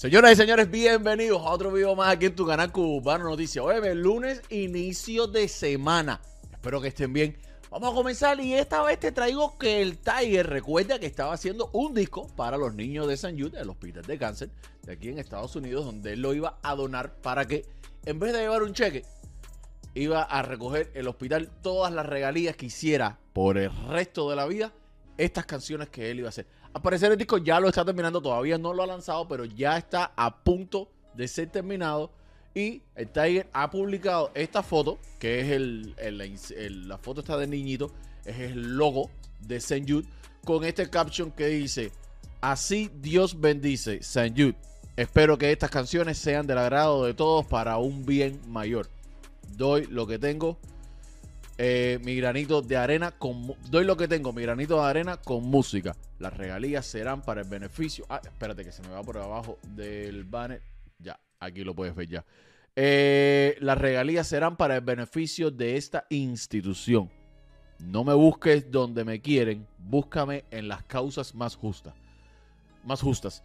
Señoras 0.00 0.32
y 0.32 0.36
señores, 0.36 0.70
bienvenidos 0.70 1.42
a 1.42 1.50
otro 1.50 1.70
video 1.70 1.94
más 1.94 2.08
aquí 2.10 2.24
en 2.24 2.34
tu 2.34 2.46
canal 2.46 2.72
Cubano 2.72 3.24
Noticias. 3.24 3.62
Hoy 3.62 3.86
es 3.86 3.94
lunes, 3.94 4.40
inicio 4.48 5.26
de 5.26 5.46
semana. 5.46 6.22
Espero 6.50 6.80
que 6.80 6.88
estén 6.88 7.12
bien. 7.12 7.36
Vamos 7.70 7.92
a 7.92 7.94
comenzar 7.94 8.40
y 8.40 8.54
esta 8.54 8.82
vez 8.82 8.98
te 8.98 9.12
traigo 9.12 9.58
que 9.58 9.82
el 9.82 9.98
Tiger 9.98 10.48
recuerda 10.48 10.98
que 10.98 11.04
estaba 11.04 11.34
haciendo 11.34 11.68
un 11.74 11.92
disco 11.92 12.26
para 12.34 12.56
los 12.56 12.74
niños 12.74 13.08
de 13.08 13.18
San 13.18 13.38
Jude, 13.38 13.58
del 13.58 13.68
hospital 13.68 14.04
de 14.04 14.16
cáncer, 14.16 14.50
de 14.84 14.92
aquí 14.94 15.10
en 15.10 15.18
Estados 15.18 15.54
Unidos, 15.54 15.84
donde 15.84 16.14
él 16.14 16.22
lo 16.22 16.32
iba 16.32 16.58
a 16.62 16.74
donar 16.74 17.16
para 17.16 17.46
que 17.46 17.66
en 18.06 18.18
vez 18.18 18.32
de 18.32 18.38
llevar 18.38 18.62
un 18.62 18.72
cheque, 18.72 19.04
iba 19.92 20.22
a 20.22 20.40
recoger 20.40 20.90
el 20.94 21.08
hospital 21.08 21.50
todas 21.60 21.92
las 21.92 22.06
regalías 22.06 22.56
que 22.56 22.64
hiciera 22.64 23.18
por 23.34 23.58
el 23.58 23.70
resto 23.88 24.30
de 24.30 24.36
la 24.36 24.46
vida 24.46 24.72
estas 25.18 25.44
canciones 25.44 25.90
que 25.90 26.10
él 26.10 26.20
iba 26.20 26.28
a 26.28 26.30
hacer. 26.30 26.46
Al 26.72 26.82
parecer 26.82 27.10
el 27.10 27.18
disco 27.18 27.38
ya 27.38 27.58
lo 27.58 27.68
está 27.68 27.84
terminando, 27.84 28.22
todavía 28.22 28.56
no 28.56 28.72
lo 28.72 28.82
ha 28.82 28.86
lanzado, 28.86 29.26
pero 29.26 29.44
ya 29.44 29.76
está 29.76 30.12
a 30.16 30.42
punto 30.42 30.88
de 31.14 31.26
ser 31.26 31.48
terminado. 31.48 32.12
Y 32.54 32.82
el 32.94 33.08
Tiger 33.08 33.48
ha 33.52 33.70
publicado 33.70 34.30
esta 34.34 34.62
foto, 34.62 34.98
que 35.18 35.40
es 35.40 35.50
el, 35.50 36.88
la 36.88 36.98
foto 36.98 37.20
está 37.20 37.36
de 37.36 37.46
niñito, 37.46 37.92
es 38.24 38.38
el 38.38 38.76
logo 38.76 39.10
de 39.40 39.56
St. 39.56 39.84
Jude, 39.86 40.08
con 40.44 40.64
este 40.64 40.88
caption 40.88 41.30
que 41.30 41.46
dice, 41.46 41.92
así 42.40 42.90
Dios 43.00 43.40
bendice 43.40 43.96
St. 43.96 44.30
Jude. 44.30 44.56
Espero 44.96 45.38
que 45.38 45.52
estas 45.52 45.70
canciones 45.70 46.18
sean 46.18 46.46
del 46.46 46.58
agrado 46.58 47.04
de 47.04 47.14
todos 47.14 47.46
para 47.46 47.78
un 47.78 48.04
bien 48.04 48.40
mayor. 48.48 48.88
Doy 49.56 49.86
lo 49.86 50.06
que 50.06 50.18
tengo 50.18 50.58
eh, 51.58 51.98
mi 52.02 52.16
granito 52.16 52.62
de 52.62 52.76
arena 52.76 53.10
con 53.12 53.54
doy 53.70 53.84
lo 53.84 53.96
que 53.96 54.08
tengo, 54.08 54.32
mi 54.32 54.42
granito 54.42 54.76
de 54.76 54.88
arena 54.88 55.16
con 55.18 55.44
música. 55.44 55.94
Las 56.18 56.36
regalías 56.36 56.86
serán 56.86 57.22
para 57.22 57.42
el 57.42 57.48
beneficio. 57.48 58.06
Ah, 58.08 58.20
espérate 58.22 58.64
que 58.64 58.72
se 58.72 58.82
me 58.82 58.88
va 58.88 59.02
por 59.02 59.18
abajo 59.18 59.58
del 59.74 60.24
banner. 60.24 60.62
Ya, 60.98 61.18
aquí 61.38 61.64
lo 61.64 61.74
puedes 61.74 61.94
ver 61.94 62.08
ya. 62.08 62.24
Eh, 62.76 63.56
las 63.60 63.76
regalías 63.78 64.26
serán 64.26 64.56
para 64.56 64.76
el 64.76 64.80
beneficio 64.80 65.50
de 65.50 65.76
esta 65.76 66.06
institución. 66.08 67.10
No 67.78 68.04
me 68.04 68.14
busques 68.14 68.70
donde 68.70 69.04
me 69.04 69.20
quieren, 69.20 69.66
búscame 69.78 70.44
en 70.50 70.68
las 70.68 70.82
causas 70.84 71.34
más 71.34 71.56
justas. 71.56 71.94
Más 72.84 73.00
justas. 73.00 73.42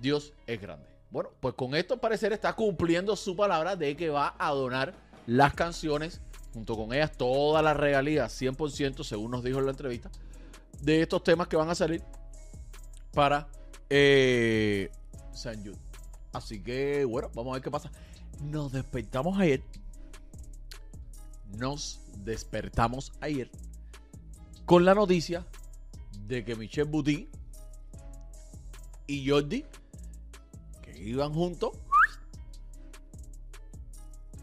Dios 0.00 0.32
es 0.46 0.60
grande. 0.60 0.86
Bueno, 1.10 1.30
pues 1.40 1.54
con 1.54 1.74
esto 1.74 1.96
parecer 1.96 2.32
está 2.32 2.52
cumpliendo 2.54 3.16
su 3.16 3.34
palabra 3.34 3.76
de 3.76 3.96
que 3.96 4.10
va 4.10 4.34
a 4.38 4.50
donar 4.50 4.94
las 5.26 5.54
canciones 5.54 6.20
junto 6.52 6.76
con 6.76 6.92
ellas 6.92 7.12
toda 7.16 7.62
la 7.62 7.74
regalía 7.74 8.26
100%, 8.26 9.04
según 9.04 9.30
nos 9.30 9.44
dijo 9.44 9.58
en 9.58 9.66
la 9.66 9.70
entrevista, 9.72 10.10
de 10.80 11.02
estos 11.02 11.22
temas 11.22 11.48
que 11.48 11.56
van 11.56 11.70
a 11.70 11.74
salir 11.74 12.02
para 13.12 13.48
eh, 13.90 14.90
San 15.32 15.58
Jude. 15.58 15.78
Así 16.32 16.62
que, 16.62 17.04
bueno, 17.04 17.30
vamos 17.34 17.52
a 17.52 17.54
ver 17.54 17.62
qué 17.62 17.70
pasa. 17.70 17.90
Nos 18.40 18.72
despertamos 18.72 19.38
ayer. 19.38 19.62
Nos 21.56 22.00
despertamos 22.24 23.12
ayer 23.20 23.50
con 24.66 24.84
la 24.84 24.94
noticia 24.94 25.46
de 26.26 26.44
que 26.44 26.54
Michelle 26.54 26.90
Buti 26.90 27.30
y 29.06 29.28
Jordi, 29.28 29.64
que 30.82 30.98
iban 31.02 31.32
juntos, 31.32 31.70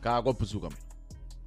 cada 0.01 0.23
cual 0.23 0.35
por 0.35 0.47
su 0.47 0.59
camino 0.59 0.84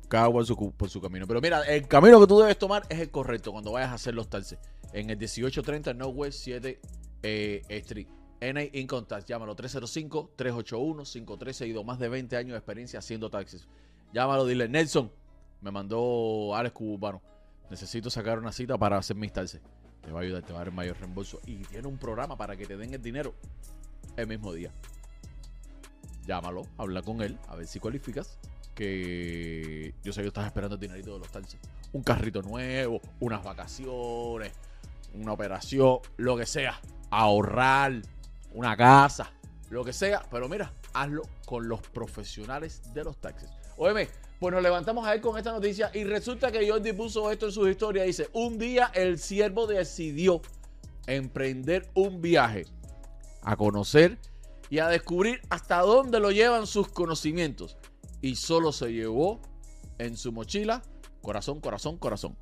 cada 0.08 0.28
cual 0.30 0.46
por 0.76 0.90
su 0.90 1.00
camino. 1.00 1.26
Pero 1.26 1.40
mira, 1.40 1.62
el 1.62 1.86
camino 1.86 2.20
que 2.20 2.26
tú 2.26 2.40
debes 2.40 2.58
tomar 2.58 2.84
es 2.88 2.98
el 3.00 3.10
correcto 3.10 3.52
cuando 3.52 3.70
vayas 3.72 3.90
a 3.90 3.94
hacer 3.94 4.14
los 4.14 4.28
taxis. 4.28 4.58
En 4.92 5.10
el 5.10 5.18
1830 5.18 5.94
Northwest 5.94 6.40
7 6.40 6.80
eh, 7.22 7.62
Street. 7.68 8.08
NA 8.40 8.62
Income 8.72 9.06
Tax, 9.08 9.26
llámalo 9.26 9.56
305-381-5362. 9.56 11.84
Más 11.84 11.98
de 11.98 12.08
20 12.08 12.36
años 12.36 12.52
de 12.52 12.58
experiencia 12.58 13.00
haciendo 13.00 13.28
taxis. 13.30 13.66
Llámalo, 14.12 14.46
dile, 14.46 14.68
Nelson, 14.68 15.10
me 15.60 15.72
mandó 15.72 16.54
Alex 16.54 16.72
Cubano. 16.72 17.20
Necesito 17.68 18.10
sacar 18.10 18.38
una 18.38 18.52
cita 18.52 18.78
para 18.78 18.96
hacer 18.96 19.16
mis 19.16 19.32
taxis. 19.32 19.60
Te 20.02 20.12
va 20.12 20.20
a 20.20 20.22
ayudar, 20.22 20.44
te 20.44 20.52
va 20.52 20.60
a 20.60 20.64
dar 20.64 20.72
mayor 20.72 20.96
reembolso. 20.98 21.40
Y 21.46 21.56
tiene 21.64 21.88
un 21.88 21.98
programa 21.98 22.36
para 22.36 22.56
que 22.56 22.64
te 22.64 22.76
den 22.76 22.94
el 22.94 23.02
dinero 23.02 23.34
el 24.16 24.28
mismo 24.28 24.52
día. 24.52 24.70
Llámalo, 26.26 26.62
habla 26.78 27.02
con 27.02 27.22
él, 27.22 27.36
a 27.48 27.56
ver 27.56 27.66
si 27.66 27.80
cualificas 27.80 28.38
que 28.78 29.92
yo 30.04 30.12
sé 30.12 30.22
que 30.22 30.28
estás 30.28 30.46
esperando 30.46 30.76
el 30.76 30.80
dinerito 30.80 31.12
de 31.12 31.18
los 31.18 31.32
taxis. 31.32 31.58
Un 31.92 32.04
carrito 32.04 32.42
nuevo, 32.42 33.00
unas 33.18 33.42
vacaciones, 33.42 34.52
una 35.14 35.32
operación, 35.32 35.98
lo 36.16 36.36
que 36.36 36.46
sea. 36.46 36.80
Ahorrar, 37.10 38.00
una 38.52 38.76
casa, 38.76 39.32
lo 39.70 39.84
que 39.84 39.92
sea. 39.92 40.22
Pero 40.30 40.48
mira, 40.48 40.72
hazlo 40.94 41.22
con 41.44 41.68
los 41.68 41.80
profesionales 41.80 42.80
de 42.94 43.02
los 43.02 43.16
taxis. 43.16 43.48
Óyeme, 43.76 44.08
pues 44.38 44.54
nos 44.54 44.62
levantamos 44.62 45.04
a 45.04 45.10
ver 45.10 45.20
con 45.20 45.36
esta 45.36 45.50
noticia 45.50 45.90
y 45.92 46.04
resulta 46.04 46.52
que 46.52 46.70
Jordi 46.70 46.92
puso 46.92 47.32
esto 47.32 47.46
en 47.46 47.52
su 47.52 47.66
historia. 47.66 48.04
Dice, 48.04 48.28
un 48.32 48.58
día 48.58 48.92
el 48.94 49.18
siervo 49.18 49.66
decidió 49.66 50.40
emprender 51.08 51.90
un 51.94 52.22
viaje 52.22 52.64
a 53.42 53.56
conocer 53.56 54.18
y 54.70 54.78
a 54.78 54.86
descubrir 54.86 55.40
hasta 55.50 55.80
dónde 55.80 56.20
lo 56.20 56.30
llevan 56.30 56.68
sus 56.68 56.86
conocimientos 56.86 57.76
y 58.20 58.36
solo 58.36 58.72
se 58.72 58.92
llevó 58.92 59.40
en 59.98 60.16
su 60.16 60.32
mochila 60.32 60.82
corazón, 61.22 61.60
corazón, 61.60 61.98
corazón. 61.98 62.36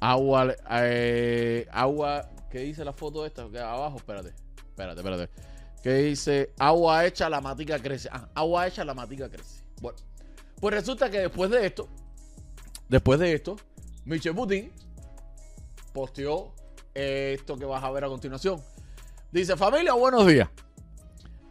Agua, 0.00 0.54
eh, 0.70 1.66
agua, 1.70 2.28
¿qué 2.50 2.60
dice 2.60 2.84
la 2.84 2.92
foto 2.92 3.24
esta? 3.24 3.42
Abajo, 3.42 3.96
espérate, 3.96 4.34
espérate, 4.56 5.00
espérate. 5.00 5.30
¿Qué 5.82 5.94
dice? 5.94 6.52
Agua 6.58 7.06
hecha, 7.06 7.28
la 7.28 7.40
matica 7.40 7.78
crece. 7.78 8.08
Ah, 8.12 8.28
agua 8.34 8.66
hecha, 8.66 8.84
la 8.84 8.94
matica 8.94 9.28
crece. 9.28 9.64
Bueno, 9.80 9.98
pues 10.60 10.74
resulta 10.74 11.10
que 11.10 11.20
después 11.20 11.50
de 11.50 11.66
esto, 11.66 11.88
después 12.88 13.18
de 13.18 13.32
esto, 13.32 13.56
Michel 14.04 14.34
Putin 14.34 14.70
posteó 15.92 16.54
esto 16.94 17.56
que 17.56 17.64
vas 17.64 17.82
a 17.82 17.90
ver 17.90 18.04
a 18.04 18.08
continuación. 18.08 18.60
Dice, 19.32 19.56
familia, 19.56 19.94
buenos 19.94 20.26
días. 20.26 20.48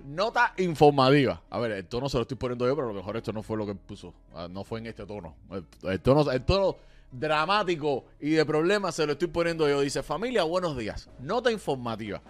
Nota 0.06 0.54
informativa. 0.58 1.42
A 1.50 1.60
ver, 1.60 1.72
el 1.72 1.86
tono 1.86 2.10
se 2.10 2.18
lo 2.18 2.24
estoy 2.24 2.38
poniendo 2.38 2.68
yo, 2.68 2.76
pero 2.76 2.90
a 2.90 2.92
lo 2.92 2.98
mejor 2.98 3.18
esto 3.18 3.34
no 3.34 3.44
fue 3.44 3.58
lo 3.58 3.66
que 3.66 3.76
puso. 3.76 4.14
Ah, 4.34 4.48
no 4.50 4.64
fue 4.64 4.80
en 4.80 4.88
este 4.88 5.06
tono. 5.06 5.36
El, 5.84 6.00
tono. 6.02 6.32
el 6.32 6.44
tono 6.44 6.78
dramático 7.12 8.06
y 8.20 8.32
de 8.32 8.46
problemas 8.46 8.96
se 8.96 9.06
lo 9.06 9.14
estoy 9.14 9.28
poniendo 9.28 9.68
yo. 9.68 9.82
Dice, 9.82 10.04
familia, 10.04 10.44
buenos 10.44 10.78
días. 10.78 11.10
Nota 11.20 11.52
informativa. 11.52 12.22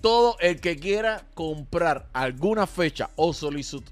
Todo 0.00 0.36
el 0.40 0.60
que 0.60 0.76
quiera 0.76 1.26
comprar 1.34 2.08
alguna 2.12 2.66
fecha 2.66 3.10
o, 3.16 3.32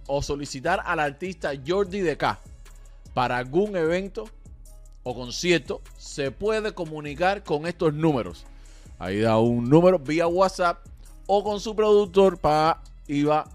o 0.07 0.23
solicitar 0.23 0.83
al 0.85 1.01
artista 1.01 1.53
Jordi 1.67 2.01
DK 2.01 2.39
para 3.15 3.39
algún 3.39 3.77
evento 3.77 4.25
o 5.03 5.15
concierto, 5.15 5.81
se 5.97 6.31
puede 6.31 6.73
comunicar 6.73 7.43
con 7.43 7.67
estos 7.67 7.95
números. 7.95 8.45
Ahí 8.99 9.21
da 9.21 9.39
un 9.39 9.69
número 9.69 9.99
vía 9.99 10.27
WhatsApp 10.27 10.85
o 11.33 11.45
con 11.45 11.61
su 11.61 11.77
productor 11.77 12.39
para 12.39 12.83
iba 13.07 13.49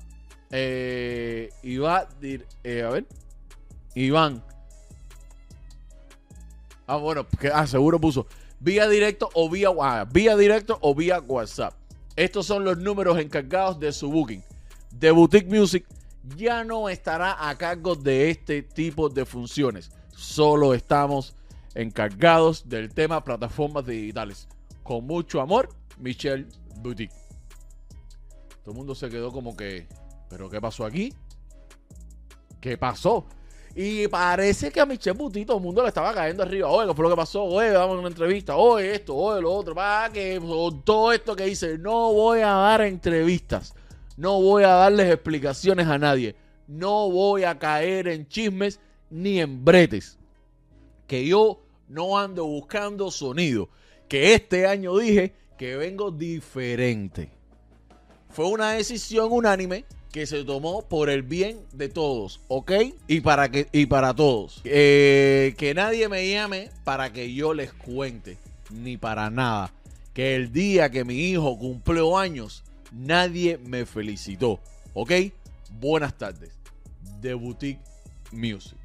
eh, 0.50 1.50
eh, 1.62 2.82
a 2.82 2.90
ver 2.90 3.06
Iván. 3.94 4.42
Ah 6.88 6.96
bueno 6.96 7.28
que 7.38 7.50
ah, 7.50 7.68
seguro 7.68 8.00
puso 8.00 8.28
vía 8.62 8.88
directo 8.88 9.30
o 9.34 9.50
vía 9.50 9.72
ah, 9.82 10.06
vía 10.10 10.38
directo 10.38 10.78
o 10.80 10.96
vía 10.96 11.20
WhatsApp. 11.20 11.74
Estos 12.16 12.46
son 12.46 12.64
los 12.64 12.78
números 12.78 13.20
encargados 13.20 13.78
de 13.78 13.92
su 13.92 14.10
booking. 14.10 14.42
De 14.92 15.12
Boutique 15.12 15.50
Music 15.50 15.86
ya 16.38 16.64
no 16.64 16.88
estará 16.88 17.50
a 17.50 17.58
cargo 17.58 17.94
de 17.96 18.30
este 18.30 18.62
tipo 18.62 19.10
de 19.10 19.26
funciones. 19.26 19.92
Solo 20.16 20.74
estamos 20.74 21.36
encargados 21.74 22.70
del 22.70 22.94
tema 22.94 23.22
plataformas 23.22 23.86
digitales. 23.86 24.48
Con 24.82 25.06
mucho 25.06 25.42
amor 25.42 25.68
Michelle 25.98 26.48
Boutique 26.78 27.25
todo 28.66 28.72
el 28.72 28.78
mundo 28.78 28.96
se 28.96 29.10
quedó 29.12 29.32
como 29.32 29.56
que, 29.56 29.86
¿pero 30.28 30.50
qué 30.50 30.60
pasó 30.60 30.86
aquí? 30.86 31.14
¿Qué 32.60 32.80
pasó? 32.80 33.28
Y 33.76 34.08
parece 34.08 34.72
que 34.72 34.82
a 34.82 34.88
Michelle 34.88 35.16
Buti 35.16 35.46
todo 35.46 35.58
el 35.58 35.64
mundo 35.64 35.84
le 35.84 35.90
estaba 35.90 36.12
cayendo 36.16 36.42
arriba. 36.42 36.68
Oye, 36.70 36.88
¿qué 36.88 36.96
fue 36.96 37.04
lo 37.04 37.12
que 37.12 37.16
pasó? 37.16 37.44
Oye, 37.44 37.70
vamos 37.74 37.98
a 37.98 38.00
una 38.00 38.08
entrevista. 38.08 38.56
Oye, 38.56 38.96
esto, 38.96 39.16
oye, 39.16 39.40
lo 39.40 39.54
otro. 39.54 39.76
Para 39.76 40.12
que 40.12 40.42
todo 40.84 41.12
esto 41.12 41.36
que 41.36 41.46
dice, 41.46 41.78
no 41.78 42.12
voy 42.12 42.40
a 42.40 42.48
dar 42.48 42.82
entrevistas. 42.82 43.76
No 44.18 44.42
voy 44.42 44.64
a 44.64 44.70
darles 44.70 45.14
explicaciones 45.14 45.86
a 45.86 46.00
nadie. 46.00 46.36
No 46.68 47.12
voy 47.12 47.44
a 47.44 47.60
caer 47.60 48.08
en 48.08 48.28
chismes 48.28 48.80
ni 49.12 49.40
en 49.40 49.64
bretes. 49.64 50.18
Que 51.06 51.28
yo 51.28 51.62
no 51.88 52.18
ando 52.18 52.46
buscando 52.46 53.12
sonido. 53.12 53.70
Que 54.08 54.34
este 54.34 54.66
año 54.66 54.98
dije 54.98 55.36
que 55.56 55.76
vengo 55.76 56.10
diferente. 56.10 57.35
Fue 58.36 58.46
una 58.48 58.74
decisión 58.74 59.30
unánime 59.32 59.86
que 60.12 60.28
se 60.28 60.44
tomó 60.44 60.88
por 60.88 61.10
el 61.10 61.24
bien 61.24 61.60
de 61.72 61.90
todos, 61.90 62.42
¿ok? 62.48 62.72
Y 63.08 63.22
para, 63.22 63.50
que, 63.50 63.68
y 63.72 63.88
para 63.88 64.14
todos. 64.14 64.62
Eh, 64.66 65.56
que 65.58 65.74
nadie 65.74 66.08
me 66.10 66.30
llame 66.30 66.70
para 66.84 67.12
que 67.12 67.34
yo 67.34 67.54
les 67.54 67.74
cuente, 67.74 68.38
ni 68.70 68.98
para 68.98 69.30
nada. 69.30 69.72
Que 70.14 70.36
el 70.36 70.52
día 70.52 70.92
que 70.92 71.04
mi 71.04 71.16
hijo 71.16 71.58
cumplió 71.58 72.18
años, 72.18 72.66
Nadie 72.96 73.58
me 73.58 73.86
felicitó. 73.86 74.62
¿Ok? 74.94 75.12
Buenas 75.82 76.18
tardes. 76.18 76.58
The 77.22 77.34
Boutique 77.34 77.82
Music. 78.32 78.78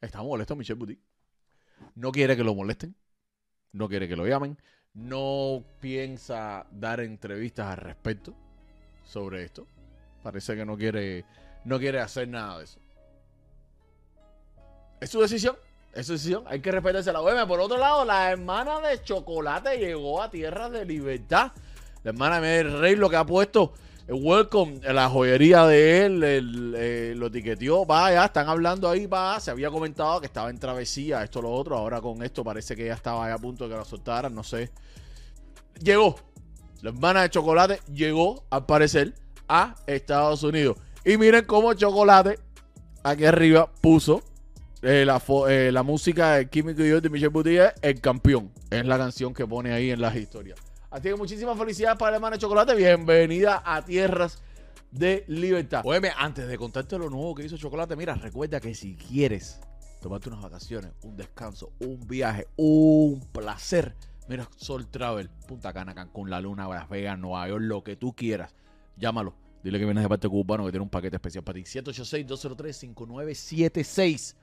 Está 0.00 0.22
molesto 0.22 0.56
Michelle 0.56 0.78
Boutique. 0.78 1.02
No 1.94 2.12
quiere 2.12 2.34
que 2.34 2.44
lo 2.44 2.54
molesten. 2.54 2.96
No 3.72 3.90
quiere 3.90 4.08
que 4.08 4.16
lo 4.16 4.26
llamen. 4.26 4.56
No 4.94 5.62
piensa 5.80 6.66
dar 6.70 7.00
entrevistas 7.00 7.66
al 7.68 7.76
respecto 7.76 8.34
sobre 9.04 9.44
esto. 9.44 9.66
Parece 10.22 10.56
que 10.56 10.64
no 10.64 10.76
quiere, 10.76 11.24
no 11.64 11.78
quiere 11.78 12.00
hacer 12.00 12.28
nada 12.28 12.58
de 12.58 12.64
eso. 12.64 12.78
Es 15.00 15.10
su 15.10 15.20
decisión. 15.20 15.56
Es 15.92 16.06
su 16.06 16.12
decisión. 16.12 16.44
Hay 16.46 16.60
que 16.60 16.72
respetarse 16.72 17.12
la 17.12 17.20
OEM. 17.20 17.46
Por 17.48 17.60
otro 17.60 17.78
lado, 17.78 18.04
la 18.04 18.30
hermana 18.30 18.80
de 18.80 19.02
Chocolate 19.02 19.78
llegó 19.78 20.22
a 20.22 20.30
tierra 20.30 20.68
de 20.68 20.84
libertad. 20.84 21.52
La 22.02 22.10
hermana 22.10 22.40
de 22.40 22.62
Rey 22.64 22.96
lo 22.96 23.08
que 23.08 23.16
ha 23.16 23.24
puesto 23.24 23.72
Welcome, 24.12 24.80
la 24.92 25.08
joyería 25.08 25.66
de 25.66 26.04
él, 26.04 26.22
eh, 26.24 27.14
lo 27.16 27.28
etiqueteó, 27.28 27.86
va, 27.86 28.10
ya 28.10 28.24
están 28.24 28.48
hablando 28.48 28.88
ahí, 28.88 29.06
va, 29.06 29.38
se 29.38 29.52
había 29.52 29.70
comentado 29.70 30.20
que 30.20 30.26
estaba 30.26 30.50
en 30.50 30.58
travesía, 30.58 31.22
esto, 31.22 31.40
lo 31.40 31.52
otro, 31.52 31.76
ahora 31.76 32.00
con 32.00 32.20
esto 32.24 32.42
parece 32.42 32.74
que 32.74 32.86
ya 32.86 32.94
estaba 32.94 33.32
a 33.32 33.38
punto 33.38 33.64
de 33.64 33.70
que 33.70 33.76
la 33.76 33.84
soltaran, 33.84 34.34
no 34.34 34.42
sé. 34.42 34.70
Llegó, 35.80 36.16
la 36.82 36.90
hermana 36.90 37.22
de 37.22 37.30
Chocolate 37.30 37.80
llegó, 37.92 38.42
al 38.50 38.66
parecer, 38.66 39.14
a 39.46 39.76
Estados 39.86 40.42
Unidos. 40.42 40.76
Y 41.04 41.16
miren 41.16 41.44
cómo 41.44 41.72
Chocolate, 41.74 42.40
aquí 43.04 43.26
arriba, 43.26 43.70
puso 43.80 44.22
eh, 44.82 45.04
la, 45.06 45.22
eh, 45.48 45.70
la, 45.72 45.84
música 45.84 46.32
de 46.32 46.48
Químico 46.48 46.82
y 46.82 46.88
yo 46.88 47.00
de 47.00 47.10
Michelle 47.10 47.28
Boutillier, 47.28 47.74
El 47.80 48.00
Campeón. 48.00 48.50
Es 48.70 48.84
la 48.84 48.98
canción 48.98 49.32
que 49.34 49.46
pone 49.46 49.72
ahí 49.72 49.92
en 49.92 50.00
las 50.00 50.16
historias. 50.16 50.58
Así 50.90 51.04
que 51.04 51.14
muchísimas 51.14 51.56
felicidades 51.56 51.96
para 51.96 52.16
hermana 52.16 52.36
Chocolate. 52.36 52.74
Bienvenida 52.74 53.62
a 53.64 53.84
Tierras 53.84 54.42
de 54.90 55.24
Libertad. 55.28 55.82
Oye, 55.84 56.10
antes 56.16 56.48
de 56.48 56.58
contarte 56.58 56.98
lo 56.98 57.08
nuevo 57.08 57.32
que 57.32 57.44
hizo 57.44 57.56
Chocolate, 57.56 57.94
mira, 57.94 58.16
recuerda 58.16 58.58
que 58.58 58.74
si 58.74 58.96
quieres 58.96 59.60
tomarte 60.00 60.30
unas 60.30 60.42
vacaciones, 60.42 60.90
un 61.04 61.16
descanso, 61.16 61.70
un 61.78 62.08
viaje, 62.08 62.48
un 62.56 63.20
placer, 63.30 63.94
mira, 64.28 64.48
Sol 64.56 64.88
Travel, 64.88 65.30
Punta 65.46 65.72
Cana, 65.72 65.94
Cancún, 65.94 66.28
La 66.28 66.40
Luna, 66.40 66.68
Las 66.68 66.88
Vegas, 66.88 67.16
Nueva 67.20 67.46
York, 67.46 67.62
lo 67.62 67.84
que 67.84 67.94
tú 67.94 68.12
quieras. 68.12 68.52
Llámalo. 68.96 69.36
Dile 69.62 69.78
que 69.78 69.84
vienes 69.84 70.02
de 70.02 70.08
parte 70.08 70.28
cubano 70.28 70.64
que 70.64 70.72
tiene 70.72 70.82
un 70.82 70.90
paquete 70.90 71.14
especial 71.14 71.44
para 71.44 71.54
ti. 71.54 71.62
786-203-5976. 71.62 74.34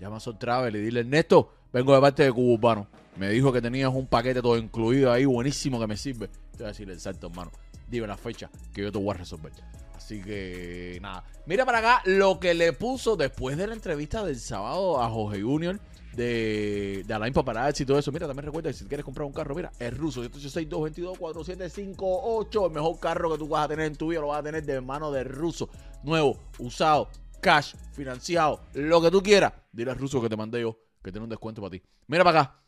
Llama 0.00 0.16
a 0.16 0.20
Sol 0.20 0.40
Travel 0.40 0.74
y 0.74 0.80
dile, 0.80 0.98
Ernesto, 1.00 1.54
vengo 1.72 1.94
de 1.94 2.00
parte 2.00 2.24
de 2.24 2.32
cubano. 2.32 2.86
Me 3.16 3.30
dijo 3.30 3.52
que 3.52 3.60
tenías 3.60 3.92
un 3.92 4.06
paquete 4.06 4.40
todo 4.40 4.56
incluido 4.56 5.12
ahí, 5.12 5.24
buenísimo, 5.24 5.80
que 5.80 5.86
me 5.86 5.96
sirve. 5.96 6.28
Te 6.28 6.58
voy 6.58 6.66
a 6.66 6.68
decir 6.68 6.90
exacto, 6.90 7.28
hermano. 7.28 7.50
Dime 7.88 8.06
la 8.06 8.16
fecha 8.16 8.50
que 8.72 8.82
yo 8.82 8.92
te 8.92 8.98
voy 8.98 9.14
a 9.14 9.18
resolver. 9.18 9.52
Así 9.94 10.22
que 10.22 10.98
nada. 11.02 11.24
Mira 11.46 11.66
para 11.66 11.78
acá 11.78 12.02
lo 12.06 12.40
que 12.40 12.54
le 12.54 12.72
puso 12.72 13.16
después 13.16 13.56
de 13.56 13.66
la 13.66 13.74
entrevista 13.74 14.24
del 14.24 14.40
sábado 14.40 15.02
a 15.02 15.10
Jorge 15.10 15.42
Junior 15.42 15.78
de, 16.14 17.04
de 17.06 17.14
Alain 17.14 17.34
Paparazzi 17.34 17.82
y 17.82 17.86
todo 17.86 17.98
eso. 17.98 18.12
Mira, 18.12 18.26
también 18.26 18.46
recuerda 18.46 18.70
que 18.70 18.74
si 18.74 18.86
quieres 18.86 19.04
comprar 19.04 19.26
un 19.26 19.32
carro, 19.32 19.54
mira, 19.54 19.70
es 19.78 19.96
ruso. 19.96 20.24
786-222-4758. 20.24 22.66
El 22.66 22.72
mejor 22.72 22.98
carro 22.98 23.30
que 23.32 23.38
tú 23.38 23.48
vas 23.48 23.66
a 23.66 23.68
tener 23.68 23.86
en 23.86 23.96
tu 23.96 24.08
vida 24.08 24.20
lo 24.20 24.28
vas 24.28 24.40
a 24.40 24.42
tener 24.42 24.64
de 24.64 24.80
mano 24.80 25.12
de 25.12 25.24
ruso. 25.24 25.68
Nuevo, 26.02 26.38
usado, 26.58 27.10
cash, 27.40 27.74
financiado, 27.92 28.62
lo 28.74 29.02
que 29.02 29.10
tú 29.10 29.22
quieras. 29.22 29.52
Dile 29.70 29.90
al 29.90 29.98
ruso 29.98 30.22
que 30.22 30.30
te 30.30 30.36
mandé 30.36 30.62
yo 30.62 30.78
que 31.02 31.10
tiene 31.10 31.24
un 31.24 31.30
descuento 31.30 31.60
para 31.60 31.72
ti. 31.72 31.82
Mira 32.06 32.24
para 32.24 32.40
acá 32.40 32.62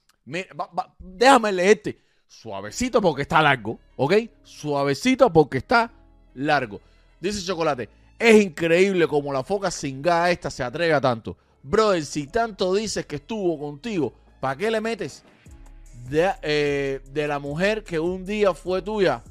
déjame 0.99 1.53
leerte. 1.53 1.99
Suavecito 2.27 3.01
porque 3.01 3.23
está 3.23 3.43
largo, 3.43 3.79
¿ok? 3.97 4.15
Suavecito 4.43 5.33
porque 5.33 5.59
está 5.59 5.93
largo. 6.35 6.81
Dice 7.21 7.45
Chocolate, 7.45 7.89
es 8.19 8.43
increíble 8.43 9.07
como 9.07 9.33
la 9.33 9.45
foca 9.45 9.71
cingada 9.71 10.31
esta 10.31 10.51
se 10.51 10.63
atreve 10.65 10.95
a 10.95 11.01
tanto. 11.01 11.37
Brother, 11.63 12.05
si 12.05 12.27
tanto 12.27 12.75
dices 12.75 13.07
que 13.07 13.17
estuvo 13.17 13.59
contigo, 13.59 14.13
¿para 14.41 14.57
qué 14.57 14.71
le 14.71 14.81
metes 14.81 15.23
de, 16.09 16.31
eh, 16.43 17.01
de 17.13 17.29
la 17.29 17.39
mujer 17.39 17.85
que 17.85 18.01
un 18.01 18.25
día 18.25 18.53
fue 18.53 18.83
tuya? 18.83 19.23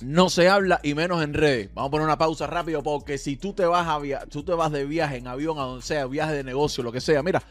No 0.00 0.28
se 0.28 0.48
habla 0.48 0.80
y 0.82 0.94
menos 0.94 1.22
en 1.24 1.34
redes. 1.34 1.70
Vamos 1.74 1.88
a 1.88 1.90
poner 1.90 2.04
una 2.04 2.18
pausa 2.18 2.46
rápido 2.46 2.82
porque 2.82 3.18
si 3.18 3.36
tú 3.36 3.52
te 3.52 3.64
vas 3.64 3.88
a 3.88 4.26
tú 4.26 4.44
te 4.44 4.52
vas 4.52 4.70
de 4.70 4.84
viaje 4.84 5.16
en 5.16 5.26
avión 5.26 5.58
a 5.58 5.62
donde 5.62 5.82
sea, 5.82 6.06
viaje 6.06 6.34
de 6.34 6.44
negocio, 6.44 6.84
lo 6.84 6.92
que 6.92 7.00
sea, 7.00 7.22
mira, 7.22 7.42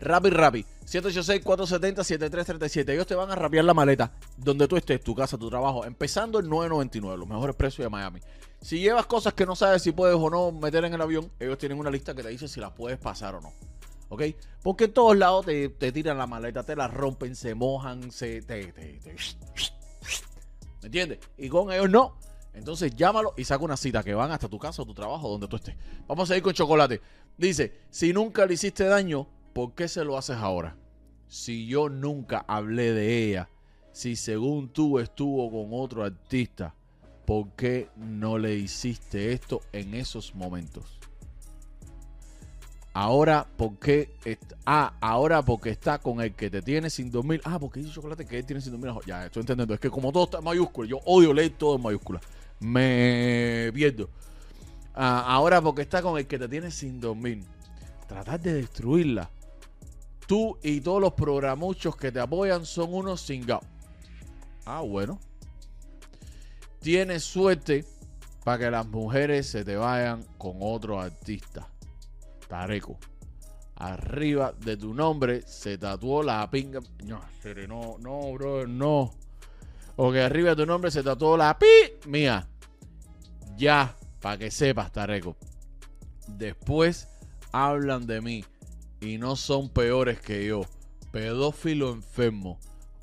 Rapid 0.00 0.32
Rapid. 0.32 0.64
786-470-7337. 0.86 2.90
Ellos 2.90 3.06
te 3.06 3.14
van 3.14 3.30
a 3.30 3.36
rapear 3.36 3.64
la 3.64 3.74
maleta 3.74 4.12
donde 4.36 4.66
tú 4.66 4.76
estés, 4.76 5.00
tu 5.02 5.14
casa, 5.14 5.38
tu 5.38 5.48
trabajo. 5.48 5.84
Empezando 5.84 6.40
en 6.40 6.46
9.99, 6.46 7.16
los 7.16 7.28
mejores 7.28 7.54
precios 7.54 7.84
de 7.84 7.90
Miami. 7.90 8.20
Si 8.60 8.80
llevas 8.80 9.06
cosas 9.06 9.34
que 9.34 9.46
no 9.46 9.54
sabes 9.56 9.82
si 9.82 9.92
puedes 9.92 10.16
o 10.16 10.28
no 10.28 10.52
meter 10.52 10.84
en 10.84 10.94
el 10.94 11.00
avión, 11.00 11.30
ellos 11.38 11.58
tienen 11.58 11.78
una 11.78 11.90
lista 11.90 12.14
que 12.14 12.22
te 12.22 12.28
dice 12.28 12.48
si 12.48 12.60
las 12.60 12.72
puedes 12.72 12.98
pasar 12.98 13.36
o 13.36 13.40
no. 13.40 13.52
¿Ok? 14.08 14.22
Porque 14.62 14.84
en 14.84 14.92
todos 14.92 15.16
lados 15.16 15.46
te, 15.46 15.92
tiran 15.92 16.18
la 16.18 16.26
maleta, 16.26 16.64
te 16.64 16.74
la 16.74 16.88
rompen, 16.88 17.36
se 17.36 17.54
mojan, 17.54 18.10
se. 18.10 18.42
Te, 18.42 18.74
¿Me 20.82 20.86
entiendes? 20.86 21.20
Y 21.38 21.48
con 21.48 21.72
ellos 21.72 21.88
no. 21.88 22.16
Entonces 22.52 22.96
llámalo 22.96 23.32
y 23.36 23.44
saca 23.44 23.64
una 23.64 23.76
cita 23.76 24.02
que 24.02 24.12
van 24.12 24.32
hasta 24.32 24.48
tu 24.48 24.58
casa 24.58 24.82
o 24.82 24.84
tu 24.84 24.94
trabajo 24.94 25.28
donde 25.28 25.46
tú 25.46 25.56
estés. 25.56 25.76
Vamos 26.08 26.28
a 26.30 26.36
ir 26.36 26.42
con 26.42 26.52
chocolate. 26.52 27.00
Dice: 27.38 27.80
Si 27.90 28.12
nunca 28.12 28.44
le 28.44 28.54
hiciste 28.54 28.84
daño, 28.84 29.28
¿por 29.52 29.74
qué 29.74 29.88
se 29.88 30.04
lo 30.04 30.16
haces 30.16 30.36
ahora? 30.36 30.76
Si 31.28 31.66
yo 31.66 31.88
nunca 31.88 32.44
hablé 32.48 32.92
de 32.92 33.24
ella, 33.24 33.48
si 33.92 34.16
según 34.16 34.68
tú 34.68 34.98
estuvo 34.98 35.50
con 35.50 35.70
otro 35.72 36.04
artista, 36.04 36.74
¿por 37.24 37.50
qué 37.50 37.88
no 37.96 38.38
le 38.38 38.56
hiciste 38.56 39.32
esto 39.32 39.60
en 39.72 39.94
esos 39.94 40.34
momentos? 40.34 40.98
Ahora, 42.92 43.46
¿por 43.56 43.78
qué? 43.78 44.10
Ah, 44.66 44.94
ahora 45.00 45.42
porque 45.42 45.70
está 45.70 45.98
con 45.98 46.20
el 46.20 46.34
que 46.34 46.50
te 46.50 46.60
tiene 46.60 46.90
sin 46.90 47.10
dormir. 47.10 47.40
Ah, 47.44 47.58
porque 47.60 47.80
dice 47.80 47.92
chocolate 47.92 48.26
que 48.26 48.38
él 48.38 48.44
tiene 48.44 48.60
sin 48.60 48.72
dormir. 48.72 48.92
Ya, 49.06 49.26
estoy 49.26 49.42
entendiendo. 49.42 49.74
Es 49.74 49.80
que 49.80 49.90
como 49.90 50.10
todo 50.10 50.24
está 50.24 50.38
en 50.38 50.44
mayúscula, 50.44 50.88
yo 50.88 50.98
odio 51.04 51.32
leer 51.32 51.52
todo 51.56 51.76
en 51.76 51.82
mayúscula. 51.82 52.20
Me 52.58 53.70
pierdo. 53.72 54.10
Ah, 54.94 55.24
ahora 55.28 55.62
porque 55.62 55.82
está 55.82 56.02
con 56.02 56.18
el 56.18 56.26
que 56.26 56.38
te 56.38 56.48
tiene 56.48 56.72
sin 56.72 57.00
dormir. 57.00 57.44
Tratar 58.08 58.40
de 58.40 58.54
destruirla 58.54 59.30
tú 60.30 60.56
y 60.62 60.80
todos 60.80 61.00
los 61.00 61.14
programuchos 61.14 61.96
que 61.96 62.12
te 62.12 62.20
apoyan 62.20 62.64
son 62.64 62.94
unos 62.94 63.26
cingados. 63.26 63.64
Ah, 64.64 64.80
bueno. 64.80 65.18
Tienes 66.78 67.24
suerte 67.24 67.84
para 68.44 68.58
que 68.58 68.70
las 68.70 68.86
mujeres 68.86 69.48
se 69.48 69.64
te 69.64 69.74
vayan 69.74 70.22
con 70.38 70.58
otro 70.60 71.00
artista. 71.00 71.66
Tareco. 72.46 72.96
Arriba 73.74 74.54
de 74.56 74.76
tu 74.76 74.94
nombre 74.94 75.42
se 75.48 75.78
tatuó 75.78 76.22
la 76.22 76.48
pinga. 76.48 76.78
No, 77.02 77.20
no, 77.66 77.96
no, 77.98 78.32
bro, 78.34 78.68
no. 78.68 79.10
O 79.96 80.12
que 80.12 80.22
arriba 80.22 80.50
de 80.50 80.56
tu 80.62 80.66
nombre 80.66 80.92
se 80.92 81.02
tatuó 81.02 81.36
la 81.36 81.58
pi 81.58 81.66
mía. 82.06 82.46
Ya, 83.56 83.96
para 84.20 84.38
que 84.38 84.52
sepas, 84.52 84.92
Tareco. 84.92 85.36
Después 86.28 87.08
hablan 87.50 88.06
de 88.06 88.20
mí 88.20 88.44
y 89.00 89.18
no 89.18 89.36
son 89.36 89.68
peores 89.68 90.20
que 90.20 90.46
yo. 90.46 90.62
Pedófilo 91.12 91.92
enfermo. 91.92 92.58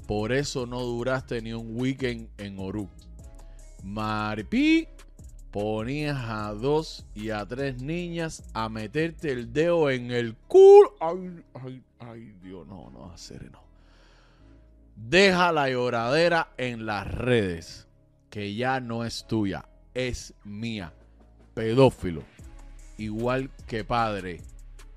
Por 0.08 0.32
eso 0.32 0.66
no 0.66 0.82
duraste 0.82 1.42
ni 1.42 1.54
un 1.54 1.80
weekend 1.80 2.30
en 2.38 2.60
Oru. 2.60 2.88
Maripi, 3.84 4.88
ponías 5.52 6.18
a 6.30 6.54
dos 6.54 7.06
y 7.14 7.32
a 7.32 7.46
tres 7.46 7.82
niñas 7.82 8.44
a 8.54 8.70
meterte 8.70 9.32
el 9.32 9.52
dedo 9.52 9.90
en 9.90 10.12
el 10.12 10.36
culo. 10.36 10.96
Ay, 11.02 11.44
ay, 11.54 11.84
ay, 12.00 12.36
Dios, 12.42 12.66
no, 12.68 12.90
no, 12.92 13.12
hacer 13.12 13.52
no. 13.52 13.62
Deja 14.96 15.52
la 15.52 15.70
lloradera 15.70 16.54
en 16.58 16.86
las 16.86 17.08
redes, 17.08 17.88
que 18.30 18.56
ya 18.56 18.80
no 18.80 19.06
es 19.06 19.28
tuya, 19.28 19.66
es 19.94 20.34
mía. 20.44 20.94
Pedófilo, 21.54 22.24
igual 22.98 23.52
que 23.68 23.84
padre 23.84 24.42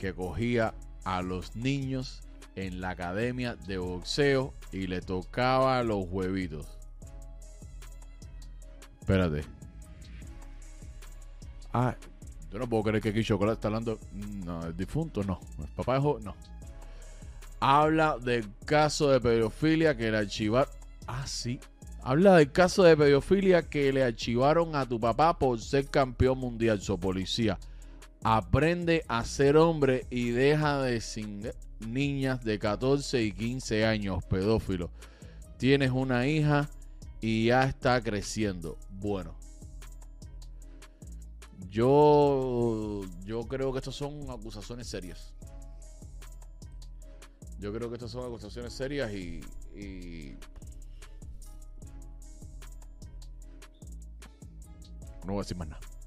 que 0.01 0.15
cogía 0.15 0.75
a 1.11 1.23
los 1.23 1.57
niños 1.57 2.23
en 2.55 2.81
la 2.81 2.91
academia 2.91 3.57
de 3.57 3.79
boxeo 3.79 4.55
y 4.71 4.87
le 4.87 5.01
tocaba 5.01 5.83
los 5.83 6.05
huevitos. 6.09 6.79
Espérate. 9.01 9.43
Ah, 11.73 11.97
yo 12.53 12.61
no 12.61 12.69
puedo 12.69 12.85
creer 12.85 13.03
que 13.03 13.09
aquí 13.09 13.25
Chocolate 13.25 13.55
está 13.55 13.69
hablando. 13.69 13.99
No, 14.13 14.65
el 14.65 14.77
difunto 14.77 15.25
no. 15.25 15.41
El 15.59 15.67
papá 15.75 15.99
de 15.99 16.01
no. 16.01 16.37
Habla 17.59 18.17
del 18.19 18.49
caso 18.65 19.11
de 19.11 19.21
pedofilia 19.21 19.97
que 19.97 20.13
le 20.13 20.19
archivaron. 20.19 20.73
Ah, 21.09 21.27
sí. 21.27 21.59
Habla 22.05 22.37
del 22.37 22.53
caso 22.53 22.85
de 22.85 22.97
pedofilia 22.97 23.69
que 23.69 23.93
le 23.93 24.05
archivaron 24.05 24.77
a 24.77 24.87
tu 24.87 25.01
papá 25.01 25.37
por 25.37 25.61
ser 25.61 25.89
campeón 25.89 26.39
mundial. 26.39 26.81
Su 26.81 27.01
policía 27.01 27.59
aprende 28.23 29.05
a 29.09 29.25
ser 29.25 29.57
hombre 29.57 30.07
y 30.11 30.31
deja 30.31 30.83
de 30.83 31.01
sin 31.01 31.51
niñas 31.81 32.45
de 32.45 32.59
14 32.59 33.23
y 33.23 33.33
15 33.33 33.87
años 33.87 34.25
pedófilos. 34.25 34.91
Tienes 35.57 35.91
una 35.91 36.27
hija 36.27 36.69
y 37.21 37.47
ya 37.47 37.65
está 37.65 38.01
creciendo. 38.03 38.79
Bueno. 38.91 39.35
Yo, 41.71 43.03
yo 43.25 43.43
creo 43.43 43.73
que 43.73 43.79
estas 43.79 43.95
son 43.95 44.29
acusaciones 44.29 44.89
serias. 44.89 45.35
Yo 47.61 47.73
creo 47.73 47.89
que 47.89 47.95
estas 47.95 48.11
son 48.11 48.25
acusaciones 48.25 48.73
serias 48.73 49.13
y, 49.13 49.41
y 49.77 50.35
no 55.25 55.35
voy 55.35 55.37
a 55.37 55.43
decir 55.43 55.57
más 55.59 55.69
nada. 55.69 56.00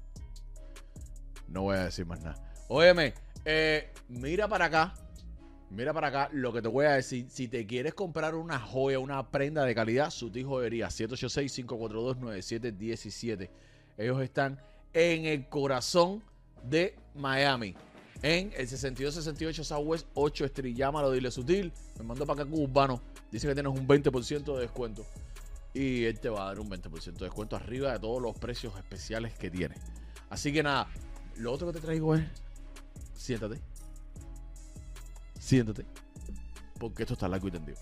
No 1.54 1.62
voy 1.62 1.76
a 1.76 1.84
decir 1.84 2.04
más 2.04 2.20
nada. 2.20 2.36
Óyeme, 2.66 3.14
eh, 3.44 3.92
mira 4.08 4.48
para 4.48 4.64
acá. 4.64 4.92
Mira 5.70 5.94
para 5.94 6.08
acá 6.08 6.28
lo 6.32 6.52
que 6.52 6.60
te 6.60 6.66
voy 6.66 6.86
a 6.86 6.94
decir. 6.94 7.26
Si 7.30 7.46
te 7.46 7.64
quieres 7.64 7.94
comprar 7.94 8.34
una 8.34 8.58
joya, 8.58 8.98
una 8.98 9.30
prenda 9.30 9.64
de 9.64 9.72
calidad, 9.72 10.10
Sutil 10.10 10.46
Joyería, 10.46 10.88
786-542-9717. 10.88 13.50
Ellos 13.96 14.20
están 14.20 14.60
en 14.92 15.26
el 15.26 15.48
corazón 15.48 16.24
de 16.64 16.96
Miami. 17.14 17.76
En 18.22 18.52
el 18.56 18.66
6268 18.66 19.62
Southwest 19.62 20.08
8 20.14 20.46
Street. 20.46 20.74
Llámalo, 20.74 21.12
dile 21.12 21.30
sutil. 21.30 21.72
Me 21.98 22.04
mandó 22.04 22.26
para 22.26 22.42
acá 22.42 22.50
cubano. 22.50 23.00
Dice 23.30 23.46
que 23.46 23.54
tienes 23.54 23.72
un 23.72 23.86
20% 23.86 24.56
de 24.56 24.60
descuento. 24.60 25.06
Y 25.72 26.02
él 26.04 26.18
te 26.18 26.30
va 26.30 26.42
a 26.42 26.46
dar 26.46 26.58
un 26.58 26.68
20% 26.68 27.12
de 27.12 27.26
descuento 27.26 27.54
arriba 27.54 27.92
de 27.92 28.00
todos 28.00 28.20
los 28.20 28.36
precios 28.36 28.76
especiales 28.76 29.34
que 29.34 29.50
tiene. 29.50 29.76
Así 30.30 30.52
que 30.52 30.62
nada, 30.62 30.88
lo 31.36 31.52
otro 31.52 31.68
que 31.68 31.74
te 31.74 31.80
traigo 31.80 32.14
es. 32.14 32.24
Siéntate. 33.16 33.60
Siéntate. 35.38 35.84
Porque 36.78 37.02
esto 37.02 37.14
está 37.14 37.28
largo 37.28 37.48
y 37.48 37.50
tendido. 37.50 37.78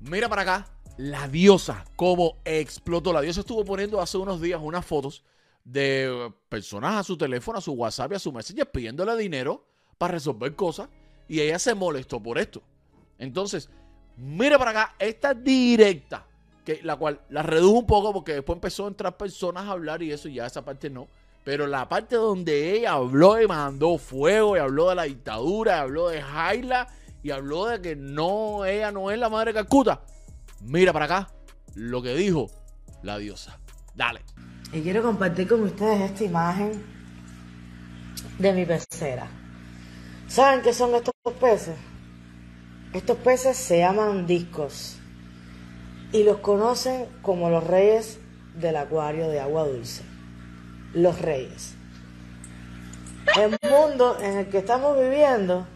Mira 0.00 0.28
para 0.28 0.42
acá. 0.42 0.66
La 0.96 1.26
diosa, 1.26 1.84
cómo 1.96 2.36
explotó. 2.44 3.12
La 3.12 3.20
diosa 3.20 3.40
estuvo 3.40 3.64
poniendo 3.64 4.00
hace 4.00 4.16
unos 4.16 4.40
días 4.40 4.60
unas 4.62 4.86
fotos 4.86 5.24
de 5.64 6.32
personas 6.48 6.96
a 6.96 7.02
su 7.02 7.16
teléfono, 7.16 7.58
a 7.58 7.60
su 7.60 7.72
WhatsApp 7.72 8.12
y 8.12 8.14
a 8.14 8.18
su 8.18 8.32
Messenger 8.32 8.70
pidiéndole 8.70 9.16
dinero 9.16 9.66
para 9.98 10.14
resolver 10.14 10.54
cosas. 10.54 10.88
Y 11.26 11.40
ella 11.40 11.58
se 11.58 11.74
molestó 11.74 12.22
por 12.22 12.38
esto. 12.38 12.62
Entonces, 13.18 13.70
mira 14.16 14.58
para 14.58 14.70
acá, 14.70 14.94
esta 14.98 15.34
directa, 15.34 16.26
que 16.64 16.80
la 16.82 16.96
cual 16.96 17.20
la 17.28 17.42
redujo 17.42 17.78
un 17.78 17.86
poco 17.86 18.12
porque 18.12 18.34
después 18.34 18.56
empezó 18.56 18.84
a 18.84 18.88
entrar 18.88 19.16
personas 19.16 19.64
a 19.64 19.72
hablar 19.72 20.02
y 20.02 20.12
eso, 20.12 20.28
ya 20.28 20.46
esa 20.46 20.64
parte 20.64 20.90
no. 20.90 21.08
Pero 21.44 21.66
la 21.66 21.88
parte 21.88 22.16
donde 22.16 22.72
ella 22.72 22.92
habló 22.92 23.40
y 23.40 23.46
mandó 23.46 23.98
fuego 23.98 24.56
y 24.56 24.60
habló 24.60 24.88
de 24.88 24.94
la 24.94 25.02
dictadura, 25.02 25.76
y 25.76 25.80
habló 25.80 26.08
de 26.08 26.22
Jaila 26.22 26.88
y 27.22 27.30
habló 27.30 27.66
de 27.66 27.80
que 27.80 27.96
no, 27.96 28.64
ella 28.64 28.90
no 28.92 29.10
es 29.10 29.18
la 29.18 29.28
madre 29.28 29.52
de 29.52 29.54
Calcuta. 29.54 30.02
Mira 30.62 30.92
para 30.92 31.04
acá 31.04 31.28
lo 31.74 32.02
que 32.02 32.14
dijo 32.14 32.50
la 33.02 33.18
diosa. 33.18 33.58
Dale. 33.94 34.20
Y 34.72 34.80
quiero 34.80 35.02
compartir 35.02 35.46
con 35.46 35.62
ustedes 35.62 36.10
esta 36.10 36.24
imagen 36.24 36.82
de 38.38 38.52
mi 38.52 38.64
pecera. 38.64 39.28
¿Saben 40.26 40.62
qué 40.62 40.72
son 40.72 40.94
estos 40.94 41.14
peces? 41.40 41.76
Estos 42.92 43.18
peces 43.18 43.56
se 43.56 43.78
llaman 43.78 44.26
discos 44.26 44.98
y 46.12 46.22
los 46.24 46.38
conocen 46.38 47.06
como 47.22 47.50
los 47.50 47.64
reyes 47.64 48.18
del 48.54 48.76
acuario 48.76 49.28
de 49.28 49.40
agua 49.40 49.66
dulce. 49.66 50.13
Los 50.94 51.20
reyes. 51.20 51.74
El 53.36 53.56
mundo 53.68 54.16
en 54.20 54.38
el 54.38 54.46
que 54.46 54.58
estamos 54.58 54.98
viviendo 54.98 55.66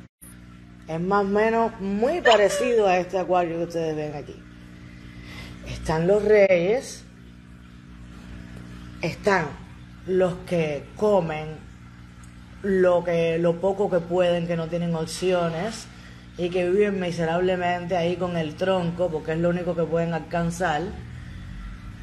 es 0.86 1.00
más 1.00 1.22
o 1.22 1.28
menos 1.28 1.80
muy 1.80 2.20
parecido 2.20 2.86
a 2.86 2.98
este 2.98 3.18
acuario 3.18 3.58
que 3.58 3.64
ustedes 3.64 3.96
ven 3.96 4.14
aquí. 4.14 4.40
Están 5.66 6.06
los 6.06 6.24
reyes, 6.24 7.04
están 9.02 9.48
los 10.06 10.34
que 10.46 10.84
comen 10.96 11.56
lo 12.62 13.04
que 13.04 13.38
lo 13.38 13.60
poco 13.60 13.90
que 13.90 14.00
pueden, 14.00 14.46
que 14.46 14.56
no 14.56 14.68
tienen 14.68 14.94
opciones 14.94 15.86
y 16.36 16.50
que 16.50 16.70
viven 16.70 17.00
miserablemente 17.00 17.96
ahí 17.96 18.16
con 18.16 18.36
el 18.36 18.54
tronco 18.54 19.10
porque 19.10 19.32
es 19.32 19.38
lo 19.38 19.50
único 19.50 19.74
que 19.74 19.84
pueden 19.84 20.14
alcanzar. 20.14 20.82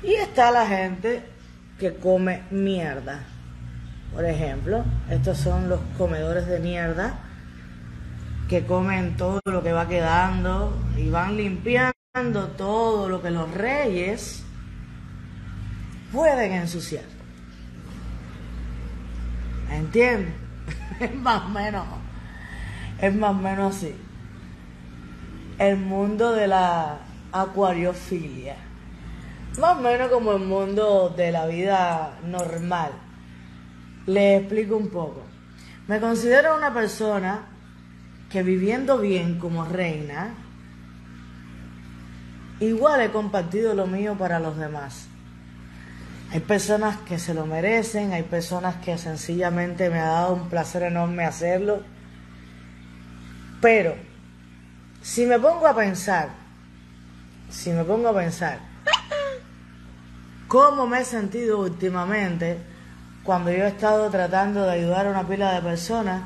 Y 0.04 0.14
está 0.14 0.52
la 0.52 0.68
gente 0.68 1.24
que 1.80 1.96
come 1.96 2.44
mierda. 2.52 3.24
Por 4.14 4.26
ejemplo, 4.26 4.84
estos 5.10 5.38
son 5.38 5.68
los 5.68 5.80
comedores 5.98 6.48
de 6.48 6.60
mierda 6.60 7.20
que 8.48 8.66
comen 8.66 9.18
todo 9.18 9.42
lo 9.46 9.64
que 9.64 9.74
va 9.74 9.88
quedando 9.88 10.78
y 10.98 11.10
van 11.10 11.36
limpiando 11.36 12.48
todo 12.58 13.10
lo 13.10 13.22
que 13.22 13.32
los 13.32 13.52
reyes 13.52 14.44
pueden 16.12 16.54
ensuciar. 16.54 17.04
¿Entiendes? 19.72 20.34
Es 21.00 21.14
más 21.14 21.44
o 21.44 21.50
menos, 21.50 21.86
es 23.02 23.14
más 23.14 23.32
o 23.32 23.34
menos 23.34 23.76
así. 23.76 23.94
El 25.60 25.76
mundo 25.76 26.32
de 26.32 26.48
la 26.48 27.00
acuariofilia. 27.34 28.56
Más 29.58 29.78
o 29.78 29.82
menos 29.82 30.10
como 30.12 30.34
el 30.34 30.44
mundo 30.44 31.14
de 31.16 31.32
la 31.32 31.46
vida 31.46 32.20
normal. 32.26 32.92
Les 34.06 34.42
explico 34.42 34.76
un 34.76 34.90
poco. 34.90 35.22
Me 35.88 36.00
considero 36.00 36.58
una 36.58 36.74
persona 36.74 37.46
que 38.30 38.44
viviendo 38.44 38.98
bien 38.98 39.40
como 39.40 39.64
reina, 39.64 40.34
igual 42.60 43.02
he 43.02 43.12
compartido 43.12 43.74
lo 43.74 43.88
mío 43.88 44.16
para 44.18 44.40
los 44.40 44.58
demás. 44.58 45.08
Hay 46.32 46.42
personas 46.42 46.98
que 46.98 47.18
se 47.18 47.34
lo 47.34 47.46
merecen, 47.46 48.12
hay 48.12 48.24
personas 48.24 48.76
que 48.78 48.98
sencillamente 48.98 49.90
me 49.90 50.00
ha 50.00 50.08
dado 50.08 50.34
un 50.34 50.50
placer 50.50 50.84
enorme 50.84 51.24
hacerlo. 51.24 51.82
Pero, 53.62 53.96
si 55.02 55.26
me 55.26 55.40
pongo 55.40 55.66
a 55.68 55.76
pensar, 55.76 56.30
si 57.50 57.72
me 57.72 57.86
pongo 57.86 58.10
a 58.10 58.16
pensar, 58.16 58.75
cómo 60.48 60.88
me 60.88 61.02
he 61.02 61.06
sentido 61.06 61.60
últimamente 61.60 62.58
cuando 63.24 63.52
yo 63.52 63.66
he 63.66 63.68
estado 63.68 64.10
tratando 64.10 64.64
de 64.64 64.72
ayudar 64.72 65.08
a 65.08 65.10
una 65.10 65.28
pila 65.28 65.54
de 65.54 65.62
personas, 65.62 66.24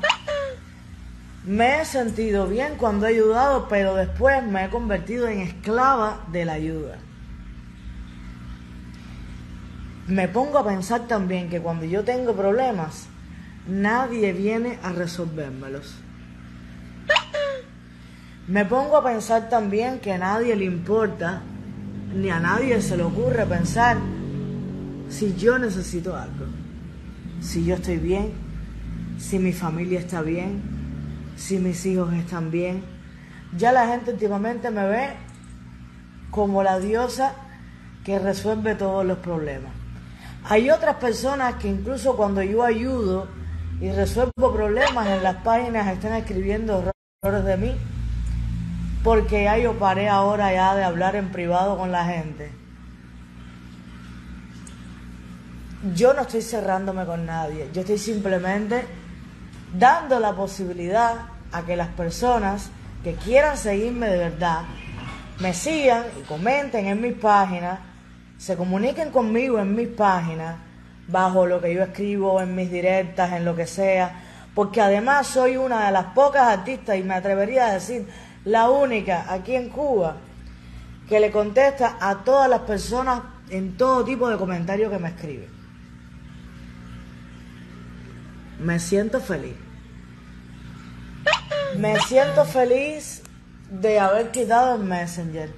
me 1.44 1.80
he 1.80 1.84
sentido 1.86 2.46
bien 2.46 2.74
cuando 2.76 3.06
he 3.06 3.10
ayudado, 3.10 3.66
pero 3.68 3.94
después 3.94 4.44
me 4.44 4.66
he 4.66 4.68
convertido 4.68 5.26
en 5.26 5.40
esclava 5.40 6.26
de 6.30 6.44
la 6.44 6.52
ayuda. 6.52 6.98
Me 10.06 10.28
pongo 10.28 10.58
a 10.58 10.66
pensar 10.66 11.06
también 11.06 11.48
que 11.48 11.60
cuando 11.60 11.86
yo 11.86 12.04
tengo 12.04 12.34
problemas, 12.34 13.06
nadie 13.66 14.32
viene 14.32 14.78
a 14.82 14.92
resolvérmelos. 14.92 15.94
Me 18.46 18.64
pongo 18.64 18.96
a 18.96 19.04
pensar 19.04 19.48
también 19.48 20.00
que 20.00 20.12
a 20.12 20.18
nadie 20.18 20.56
le 20.56 20.64
importa, 20.64 21.42
ni 22.14 22.30
a 22.30 22.40
nadie 22.40 22.80
se 22.82 22.96
le 22.96 23.04
ocurre 23.04 23.46
pensar 23.46 23.98
si 25.08 25.34
yo 25.36 25.58
necesito 25.58 26.16
algo, 26.16 26.46
si 27.40 27.64
yo 27.64 27.76
estoy 27.76 27.98
bien, 27.98 28.32
si 29.18 29.38
mi 29.38 29.52
familia 29.52 30.00
está 30.00 30.22
bien, 30.22 30.62
si 31.36 31.58
mis 31.58 31.84
hijos 31.86 32.12
están 32.14 32.50
bien. 32.50 32.82
Ya 33.56 33.72
la 33.72 33.86
gente 33.88 34.12
últimamente 34.12 34.70
me 34.70 34.86
ve 34.86 35.08
como 36.30 36.62
la 36.62 36.78
diosa 36.78 37.34
que 38.04 38.18
resuelve 38.18 38.74
todos 38.74 39.04
los 39.04 39.18
problemas. 39.18 39.72
Hay 40.44 40.70
otras 40.70 40.96
personas 40.96 41.56
que 41.56 41.68
incluso 41.68 42.16
cuando 42.16 42.42
yo 42.42 42.64
ayudo 42.64 43.28
y 43.80 43.90
resuelvo 43.90 44.52
problemas 44.52 45.08
en 45.08 45.22
las 45.22 45.36
páginas 45.36 45.88
están 45.88 46.14
escribiendo 46.14 46.92
errores 47.22 47.44
de 47.44 47.56
mí 47.56 47.76
porque 49.02 49.44
ya 49.44 49.56
yo 49.58 49.78
paré 49.78 50.08
ahora 50.08 50.52
ya 50.52 50.74
de 50.74 50.84
hablar 50.84 51.16
en 51.16 51.30
privado 51.30 51.78
con 51.78 51.90
la 51.90 52.04
gente. 52.04 52.52
Yo 55.94 56.12
no 56.12 56.22
estoy 56.22 56.42
cerrándome 56.42 57.06
con 57.06 57.24
nadie, 57.24 57.70
yo 57.72 57.80
estoy 57.80 57.96
simplemente 57.96 58.84
dando 59.72 60.20
la 60.20 60.34
posibilidad 60.34 61.26
a 61.52 61.62
que 61.62 61.76
las 61.76 61.88
personas 61.88 62.70
que 63.02 63.14
quieran 63.14 63.56
seguirme 63.56 64.08
de 64.08 64.18
verdad 64.18 64.62
me 65.38 65.54
sigan 65.54 66.04
y 66.20 66.22
comenten 66.24 66.86
en 66.86 67.00
mis 67.00 67.14
páginas, 67.14 67.78
se 68.36 68.56
comuniquen 68.56 69.10
conmigo 69.10 69.58
en 69.58 69.74
mis 69.74 69.88
páginas, 69.88 70.56
bajo 71.08 71.46
lo 71.46 71.60
que 71.62 71.74
yo 71.74 71.82
escribo, 71.82 72.42
en 72.42 72.54
mis 72.54 72.70
directas, 72.70 73.32
en 73.32 73.46
lo 73.46 73.56
que 73.56 73.66
sea, 73.66 74.20
porque 74.54 74.82
además 74.82 75.26
soy 75.26 75.56
una 75.56 75.86
de 75.86 75.92
las 75.92 76.06
pocas 76.06 76.42
artistas 76.42 76.96
y 76.96 77.02
me 77.02 77.14
atrevería 77.14 77.68
a 77.68 77.72
decir 77.72 78.06
la 78.44 78.70
única 78.70 79.32
aquí 79.32 79.54
en 79.54 79.68
Cuba 79.68 80.16
que 81.08 81.20
le 81.20 81.30
contesta 81.30 81.96
a 82.00 82.24
todas 82.24 82.48
las 82.48 82.60
personas 82.60 83.22
en 83.50 83.76
todo 83.76 84.04
tipo 84.04 84.28
de 84.28 84.36
comentarios 84.36 84.92
que 84.92 84.98
me 84.98 85.08
escriben. 85.08 85.48
Me 88.60 88.78
siento 88.78 89.20
feliz. 89.20 89.56
Me 91.76 91.98
siento 92.00 92.44
feliz 92.44 93.22
de 93.70 93.98
haber 93.98 94.30
quitado 94.30 94.76
el 94.76 94.82
Messenger. 94.82 95.50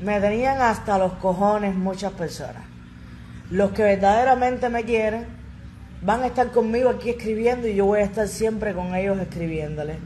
me 0.00 0.20
tenían 0.20 0.60
hasta 0.62 0.98
los 0.98 1.12
cojones 1.14 1.74
muchas 1.74 2.12
personas. 2.12 2.62
Los 3.50 3.72
que 3.72 3.82
verdaderamente 3.82 4.68
me 4.68 4.84
quieren 4.84 5.26
van 6.02 6.22
a 6.22 6.28
estar 6.28 6.50
conmigo 6.52 6.88
aquí 6.88 7.10
escribiendo 7.10 7.68
y 7.68 7.74
yo 7.74 7.84
voy 7.86 8.00
a 8.00 8.04
estar 8.04 8.28
siempre 8.28 8.74
con 8.74 8.94
ellos 8.94 9.18
escribiéndoles. 9.18 9.96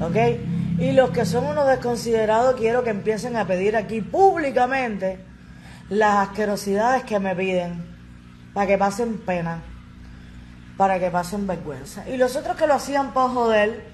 ¿Ok? 0.00 0.16
Y 0.78 0.92
los 0.92 1.10
que 1.10 1.26
son 1.26 1.44
unos 1.44 1.68
desconsiderados 1.68 2.54
quiero 2.54 2.82
que 2.82 2.90
empiecen 2.90 3.36
a 3.36 3.46
pedir 3.46 3.76
aquí 3.76 4.00
públicamente 4.00 5.18
las 5.90 6.28
asquerosidades 6.28 7.04
que 7.04 7.18
me 7.18 7.36
piden 7.36 7.84
para 8.54 8.66
que 8.66 8.78
pasen 8.78 9.18
pena, 9.18 9.62
para 10.78 10.98
que 10.98 11.10
pasen 11.10 11.46
vergüenza. 11.46 12.08
Y 12.08 12.16
los 12.16 12.34
otros 12.34 12.56
que 12.56 12.66
lo 12.66 12.74
hacían 12.74 13.12
para 13.12 13.28
joder, 13.28 13.84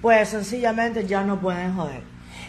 pues 0.00 0.30
sencillamente 0.30 1.06
ya 1.06 1.22
no 1.24 1.38
pueden 1.40 1.76
joder. 1.76 2.02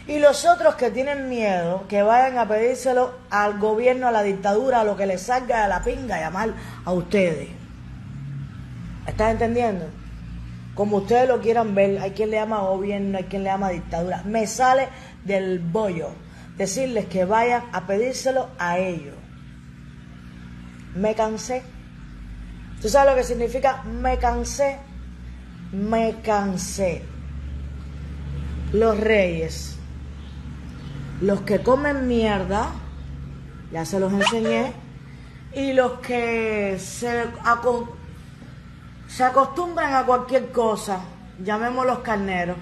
Y 0.07 0.19
los 0.19 0.45
otros 0.45 0.75
que 0.75 0.89
tienen 0.89 1.27
miedo, 1.27 1.85
que 1.89 2.01
vayan 2.01 2.37
a 2.37 2.47
pedírselo 2.47 3.13
al 3.29 3.59
gobierno, 3.59 4.07
a 4.07 4.11
la 4.11 4.23
dictadura, 4.23 4.81
a 4.81 4.83
lo 4.85 4.95
que 4.95 5.05
les 5.05 5.21
salga 5.21 5.63
de 5.63 5.67
la 5.67 5.83
pinga, 5.83 6.17
llamar 6.17 6.53
a 6.85 6.93
ustedes. 6.93 7.49
¿Estás 9.05 9.31
entendiendo? 9.31 9.85
Como 10.77 10.97
ustedes 10.97 11.27
lo 11.27 11.41
quieran 11.41 11.73
ver, 11.73 11.97
hay 11.97 12.11
quien 12.11 12.29
le 12.29 12.37
llama 12.37 12.59
gobierno, 12.59 13.17
hay 13.17 13.23
quien 13.23 13.43
le 13.43 13.49
llama 13.49 13.69
dictadura. 13.69 14.21
Me 14.25 14.45
sale 14.45 14.89
del 15.25 15.57
bollo 15.57 16.11
decirles 16.55 17.07
que 17.07 17.25
vayan 17.25 17.63
a 17.73 17.87
pedírselo 17.87 18.49
a 18.59 18.77
ellos. 18.77 19.15
Me 20.95 21.15
cansé. 21.15 21.63
¿Tú 22.79 22.89
sabes 22.89 23.11
lo 23.11 23.17
que 23.17 23.23
significa 23.23 23.81
me 23.83 24.19
cansé? 24.19 24.77
Me 25.71 26.17
cansé. 26.23 27.01
Los 28.71 28.99
reyes, 28.99 29.77
los 31.21 31.41
que 31.41 31.59
comen 31.63 32.07
mierda, 32.07 32.69
ya 33.71 33.83
se 33.83 33.99
los 33.99 34.13
enseñé, 34.13 34.73
y 35.55 35.73
los 35.73 35.93
que 36.01 36.77
se, 36.77 37.23
se 39.07 39.23
acostumbran 39.23 39.93
a 39.93 40.05
cualquier 40.05 40.51
cosa, 40.51 41.01
llamémoslos 41.43 41.99
carneros. 41.99 42.57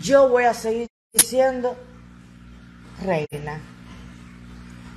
Yo 0.00 0.28
voy 0.28 0.44
a 0.44 0.54
seguir 0.54 0.88
siendo 1.14 1.76
reina. 3.02 3.60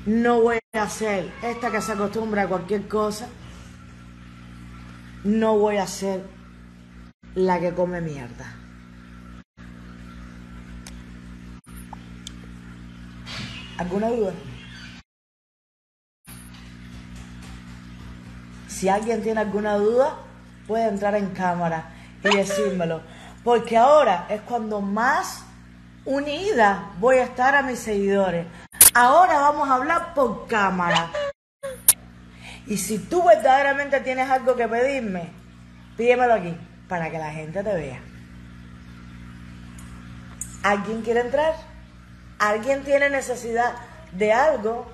No 0.06 0.42
voy 0.42 0.60
a 0.74 0.90
ser 0.90 1.32
esta 1.44 1.72
que 1.72 1.82
se 1.82 1.92
acostumbra 1.92 2.44
a 2.44 2.48
cualquier 2.48 2.88
cosa. 2.88 3.28
No 5.24 5.58
voy 5.58 5.78
a 5.78 5.88
ser 5.88 6.24
la 7.36 7.60
que 7.60 7.74
come 7.74 8.02
mierda. 8.02 8.56
¿Alguna 13.78 14.10
duda? 14.10 14.34
Si 18.82 18.90
alguien 18.90 19.22
tiene 19.22 19.42
alguna 19.42 19.76
duda, 19.76 20.16
puede 20.66 20.88
entrar 20.88 21.14
en 21.14 21.36
cámara 21.36 21.92
y 22.24 22.36
decírmelo. 22.36 23.04
Porque 23.44 23.78
ahora 23.78 24.26
es 24.28 24.42
cuando 24.42 24.82
más 24.82 25.46
unida 26.04 26.90
voy 26.98 27.18
a 27.18 27.26
estar 27.26 27.54
a 27.54 27.62
mis 27.62 27.78
seguidores. 27.78 28.48
Ahora 28.96 29.40
vamos 29.40 29.70
a 29.70 29.76
hablar 29.76 30.16
por 30.16 30.48
cámara. 30.48 31.12
Y 32.66 32.78
si 32.78 32.98
tú 32.98 33.24
verdaderamente 33.24 34.00
tienes 34.00 34.28
algo 34.28 34.56
que 34.56 34.68
pedirme, 34.68 35.30
pídemelo 35.96 36.34
aquí 36.34 36.58
para 36.90 37.12
que 37.12 37.20
la 37.20 37.30
gente 37.30 37.64
te 37.64 37.76
vea. 37.76 38.00
¿Alguien 40.64 41.04
quiere 41.04 41.20
entrar? 41.20 41.54
¿Alguien 42.40 42.84
tiene 42.84 43.12
necesidad 43.12 43.76
de 44.12 44.34
algo? 44.34 44.92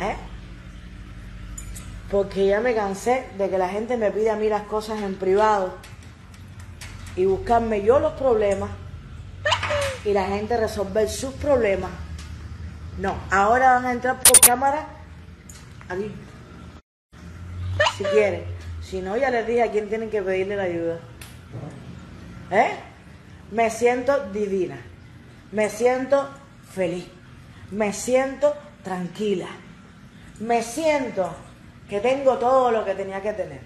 ¿Eh? 0.00 0.16
Porque 2.14 2.46
ya 2.46 2.60
me 2.60 2.76
cansé 2.76 3.26
de 3.36 3.50
que 3.50 3.58
la 3.58 3.68
gente 3.68 3.96
me 3.96 4.12
pida 4.12 4.34
a 4.34 4.36
mí 4.36 4.48
las 4.48 4.62
cosas 4.62 5.02
en 5.02 5.16
privado 5.16 5.74
y 7.16 7.24
buscarme 7.24 7.82
yo 7.82 7.98
los 7.98 8.12
problemas 8.12 8.70
y 10.04 10.12
la 10.12 10.28
gente 10.28 10.56
resolver 10.56 11.08
sus 11.08 11.34
problemas. 11.34 11.90
No, 12.98 13.16
ahora 13.32 13.72
van 13.72 13.86
a 13.86 13.90
entrar 13.90 14.20
por 14.22 14.38
cámara 14.38 14.86
aquí. 15.88 16.14
Si 17.98 18.04
quieren. 18.04 18.44
Si 18.80 19.00
no, 19.00 19.16
ya 19.16 19.30
les 19.30 19.44
dije 19.44 19.64
a 19.64 19.72
quién 19.72 19.88
tienen 19.88 20.08
que 20.08 20.22
pedirle 20.22 20.54
la 20.54 20.62
ayuda. 20.62 21.00
¿Eh? 22.52 22.76
Me 23.50 23.70
siento 23.70 24.30
divina. 24.30 24.78
Me 25.50 25.68
siento 25.68 26.30
feliz. 26.72 27.08
Me 27.72 27.92
siento 27.92 28.54
tranquila. 28.84 29.48
Me 30.38 30.62
siento 30.62 31.34
tengo 32.00 32.38
todo 32.38 32.70
lo 32.70 32.84
que 32.84 32.94
tenía 32.94 33.20
que 33.22 33.32
tener. 33.32 33.60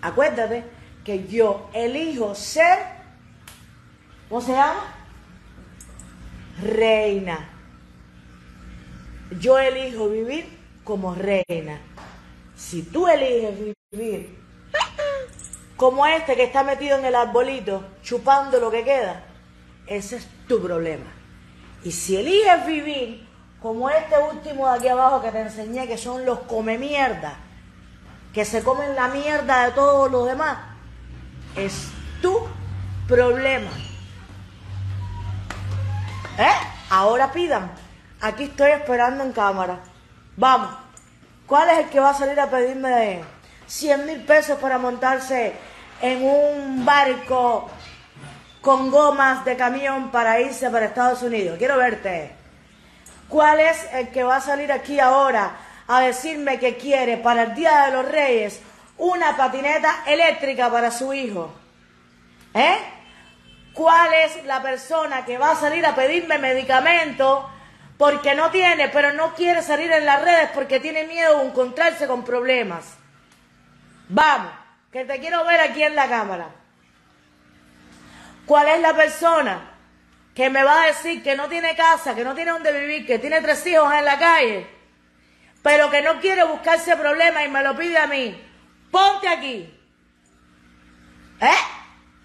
Acuérdate 0.00 0.64
que 1.04 1.26
yo 1.26 1.70
elijo 1.72 2.34
ser, 2.34 2.78
¿cómo 4.28 4.40
se 4.40 4.52
llama? 4.52 4.94
Reina. 6.62 7.48
Yo 9.40 9.58
elijo 9.58 10.08
vivir 10.08 10.46
como 10.84 11.14
reina. 11.14 11.80
Si 12.56 12.82
tú 12.82 13.08
eliges 13.08 13.76
vivir 13.90 14.38
como 15.76 16.06
este 16.06 16.36
que 16.36 16.44
está 16.44 16.62
metido 16.62 16.98
en 16.98 17.04
el 17.04 17.14
arbolito, 17.14 17.84
chupando 18.02 18.60
lo 18.60 18.70
que 18.70 18.84
queda, 18.84 19.24
ese 19.86 20.16
es 20.16 20.28
tu 20.46 20.62
problema. 20.62 21.12
Y 21.84 21.90
si 21.90 22.16
eliges 22.16 22.66
vivir 22.66 23.31
como 23.62 23.88
este 23.88 24.18
último 24.18 24.68
de 24.68 24.76
aquí 24.76 24.88
abajo 24.88 25.22
que 25.22 25.30
te 25.30 25.40
enseñé, 25.40 25.86
que 25.86 25.96
son 25.96 26.26
los 26.26 26.40
come 26.40 26.78
mierda, 26.78 27.34
que 28.34 28.44
se 28.44 28.62
comen 28.62 28.96
la 28.96 29.06
mierda 29.06 29.66
de 29.66 29.72
todos 29.72 30.10
los 30.10 30.26
demás, 30.26 30.58
es 31.56 31.88
tu 32.20 32.40
problema. 33.06 33.70
¿Eh? 36.38 36.50
Ahora 36.90 37.30
pidan. 37.30 37.70
Aquí 38.20 38.44
estoy 38.44 38.72
esperando 38.72 39.22
en 39.22 39.32
cámara. 39.32 39.78
Vamos. 40.36 40.70
¿Cuál 41.46 41.70
es 41.70 41.78
el 41.80 41.88
que 41.88 42.00
va 42.00 42.10
a 42.10 42.14
salir 42.14 42.40
a 42.40 42.50
pedirme 42.50 43.22
100 43.66 44.06
mil 44.06 44.24
pesos 44.24 44.58
para 44.58 44.78
montarse 44.78 45.52
en 46.00 46.24
un 46.24 46.84
barco 46.84 47.70
con 48.60 48.90
gomas 48.90 49.44
de 49.44 49.56
camión 49.56 50.10
para 50.10 50.40
irse 50.40 50.68
para 50.70 50.86
Estados 50.86 51.22
Unidos? 51.22 51.58
Quiero 51.58 51.76
verte. 51.76 52.41
¿Cuál 53.32 53.60
es 53.60 53.88
el 53.94 54.10
que 54.10 54.24
va 54.24 54.36
a 54.36 54.40
salir 54.42 54.70
aquí 54.70 55.00
ahora 55.00 55.52
a 55.88 56.00
decirme 56.00 56.58
que 56.58 56.76
quiere 56.76 57.16
para 57.16 57.44
el 57.44 57.54
Día 57.54 57.86
de 57.86 57.92
los 57.92 58.04
Reyes 58.04 58.60
una 58.98 59.34
patineta 59.38 60.04
eléctrica 60.06 60.70
para 60.70 60.90
su 60.90 61.14
hijo? 61.14 61.50
¿Eh? 62.52 62.76
¿Cuál 63.72 64.12
es 64.12 64.44
la 64.44 64.60
persona 64.60 65.24
que 65.24 65.38
va 65.38 65.52
a 65.52 65.56
salir 65.56 65.86
a 65.86 65.94
pedirme 65.94 66.36
medicamento 66.36 67.48
porque 67.96 68.34
no 68.34 68.50
tiene, 68.50 68.90
pero 68.90 69.14
no 69.14 69.34
quiere 69.34 69.62
salir 69.62 69.90
en 69.90 70.04
las 70.04 70.20
redes 70.20 70.50
porque 70.52 70.78
tiene 70.78 71.04
miedo 71.04 71.38
de 71.38 71.46
encontrarse 71.46 72.06
con 72.06 72.26
problemas? 72.26 72.84
Vamos, 74.10 74.52
que 74.92 75.06
te 75.06 75.18
quiero 75.20 75.42
ver 75.46 75.60
aquí 75.62 75.82
en 75.82 75.96
la 75.96 76.06
cámara. 76.06 76.48
¿Cuál 78.44 78.68
es 78.68 78.80
la 78.82 78.92
persona 78.92 79.71
que 80.34 80.50
me 80.50 80.64
va 80.64 80.82
a 80.82 80.86
decir 80.86 81.22
que 81.22 81.36
no 81.36 81.48
tiene 81.48 81.76
casa, 81.76 82.14
que 82.14 82.24
no 82.24 82.34
tiene 82.34 82.52
donde 82.52 82.72
vivir, 82.72 83.06
que 83.06 83.18
tiene 83.18 83.40
tres 83.40 83.66
hijos 83.66 83.92
en 83.92 84.04
la 84.04 84.18
calle? 84.18 84.66
pero 85.62 85.88
que 85.90 86.02
no 86.02 86.20
quiere 86.20 86.44
buscarse 86.44 86.96
problemas 86.96 87.46
y 87.46 87.48
me 87.48 87.62
lo 87.62 87.76
pide 87.76 87.96
a 87.96 88.06
mí. 88.06 88.36
Ponte 88.90 89.28
aquí. 89.28 89.72
¿Eh? 91.40 91.50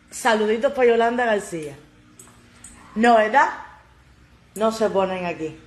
Saluditos 0.10 0.74
para 0.74 0.88
Yolanda 0.88 1.26
García. 1.26 1.78
No, 2.96 3.15
¿verdad? 3.17 3.50
No 4.56 4.72
se 4.72 4.89
ponen 4.89 5.26
aquí. 5.26 5.58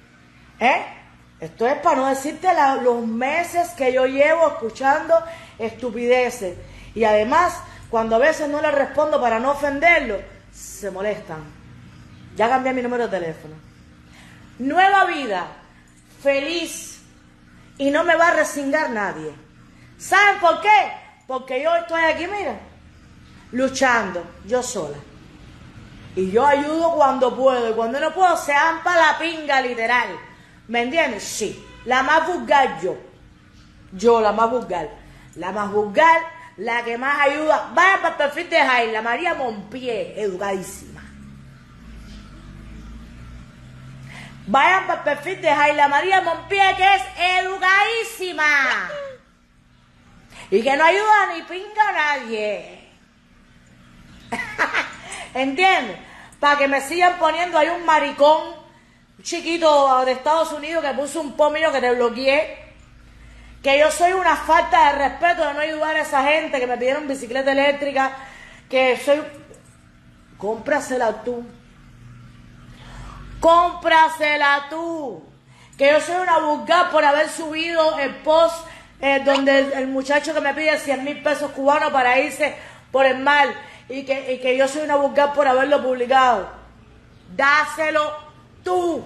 ¿Eh? 0.58 0.84
Esto 1.38 1.66
es 1.66 1.78
para 1.78 1.96
no 1.96 2.06
decirte 2.08 2.48
los 2.82 3.06
meses 3.06 3.70
que 3.70 3.92
yo 3.92 4.04
llevo 4.06 4.48
escuchando 4.48 5.14
estupideces. 5.58 6.58
Y 6.94 7.04
además, 7.04 7.62
cuando 7.88 8.16
a 8.16 8.18
veces 8.18 8.48
no 8.48 8.60
le 8.60 8.70
respondo 8.72 9.20
para 9.20 9.38
no 9.38 9.52
ofenderlo, 9.52 10.20
se 10.52 10.90
molestan. 10.90 11.59
Ya 12.40 12.48
cambié 12.48 12.72
mi 12.72 12.80
número 12.80 13.06
de 13.06 13.18
teléfono. 13.18 13.54
Nueva 14.60 15.04
vida. 15.04 15.46
Feliz 16.22 17.02
y 17.76 17.90
no 17.90 18.02
me 18.02 18.16
va 18.16 18.28
a 18.28 18.34
resignar 18.34 18.88
nadie. 18.88 19.30
¿Saben 19.98 20.40
por 20.40 20.62
qué? 20.62 20.92
Porque 21.26 21.62
yo 21.62 21.76
estoy 21.76 22.00
aquí, 22.00 22.26
mira, 22.26 22.58
luchando, 23.52 24.24
yo 24.46 24.62
sola. 24.62 24.96
Y 26.16 26.30
yo 26.30 26.46
ayudo 26.46 26.94
cuando 26.94 27.36
puedo. 27.36 27.68
Y 27.68 27.74
cuando 27.74 28.00
no 28.00 28.10
puedo, 28.14 28.34
se 28.38 28.54
ampa 28.54 28.96
la 28.96 29.18
pinga 29.18 29.60
literal. 29.60 30.08
¿Me 30.68 30.84
entiendes? 30.84 31.22
Sí. 31.24 31.62
La 31.84 32.02
más 32.02 32.26
vulgar 32.26 32.80
yo. 32.80 32.96
Yo, 33.92 34.18
la 34.22 34.32
más 34.32 34.50
vulgar. 34.50 34.88
La 35.36 35.52
más 35.52 35.70
vulgar, 35.70 36.22
la 36.56 36.82
que 36.84 36.96
más 36.96 37.20
ayuda. 37.20 37.70
Vaya 37.74 37.98
para 38.00 38.08
el 38.08 38.14
perfil 38.14 38.48
de 38.48 38.60
Jaila, 38.60 39.02
María 39.02 39.34
Monpié, 39.34 40.18
educadísima. 40.22 40.99
Vayan 44.50 44.88
para 44.88 44.98
el 44.98 45.04
perfil 45.04 45.40
de 45.40 45.54
Jaila 45.54 45.86
María 45.86 46.20
Monpié, 46.22 46.74
que 46.76 46.82
es 46.82 47.02
educadísima. 47.38 48.90
Y 50.50 50.60
que 50.60 50.76
no 50.76 50.84
ayuda 50.84 51.32
ni 51.32 51.42
pinga 51.42 51.88
a 51.88 51.92
nadie. 51.92 52.88
¿Entiendes? 55.34 55.96
Para 56.40 56.58
que 56.58 56.66
me 56.66 56.80
sigan 56.80 57.16
poniendo 57.20 57.58
ahí 57.58 57.68
un 57.68 57.84
maricón, 57.84 58.48
un 59.18 59.22
chiquito 59.22 60.04
de 60.04 60.12
Estados 60.12 60.52
Unidos 60.52 60.84
que 60.84 60.94
puso 60.94 61.20
un 61.20 61.36
pomillo 61.36 61.70
que 61.70 61.80
te 61.80 61.94
bloqueé. 61.94 62.58
Que 63.62 63.78
yo 63.78 63.88
soy 63.92 64.14
una 64.14 64.34
falta 64.34 64.86
de 64.86 64.98
respeto 64.98 65.46
de 65.46 65.54
no 65.54 65.60
ayudar 65.60 65.94
a 65.94 66.00
esa 66.00 66.24
gente 66.24 66.58
que 66.58 66.66
me 66.66 66.76
pidieron 66.76 67.06
bicicleta 67.06 67.52
eléctrica. 67.52 68.16
Que 68.68 68.96
soy. 68.96 69.22
Cómprasela 70.38 71.22
tú. 71.22 71.46
Cómprasela 73.40 74.66
tú. 74.68 75.22
Que 75.76 75.90
yo 75.90 76.00
soy 76.00 76.16
una 76.16 76.38
vulgar 76.38 76.90
por 76.90 77.04
haber 77.04 77.28
subido 77.28 77.98
el 77.98 78.14
post 78.16 78.66
eh, 79.00 79.22
donde 79.24 79.60
el, 79.72 79.88
muchacho 79.88 80.34
que 80.34 80.40
me 80.42 80.52
pide 80.52 80.78
100 80.78 81.04
mil 81.04 81.22
pesos 81.22 81.50
cubanos 81.52 81.90
para 81.90 82.18
irse 82.18 82.54
por 82.92 83.06
el 83.06 83.18
mal 83.18 83.54
y 83.88 84.04
que, 84.04 84.34
y 84.34 84.38
que 84.38 84.58
yo 84.58 84.68
soy 84.68 84.82
una 84.82 84.96
vulgar 84.96 85.32
por 85.32 85.48
haberlo 85.48 85.82
publicado. 85.82 86.50
Dáselo 87.34 88.12
tú. 88.62 89.02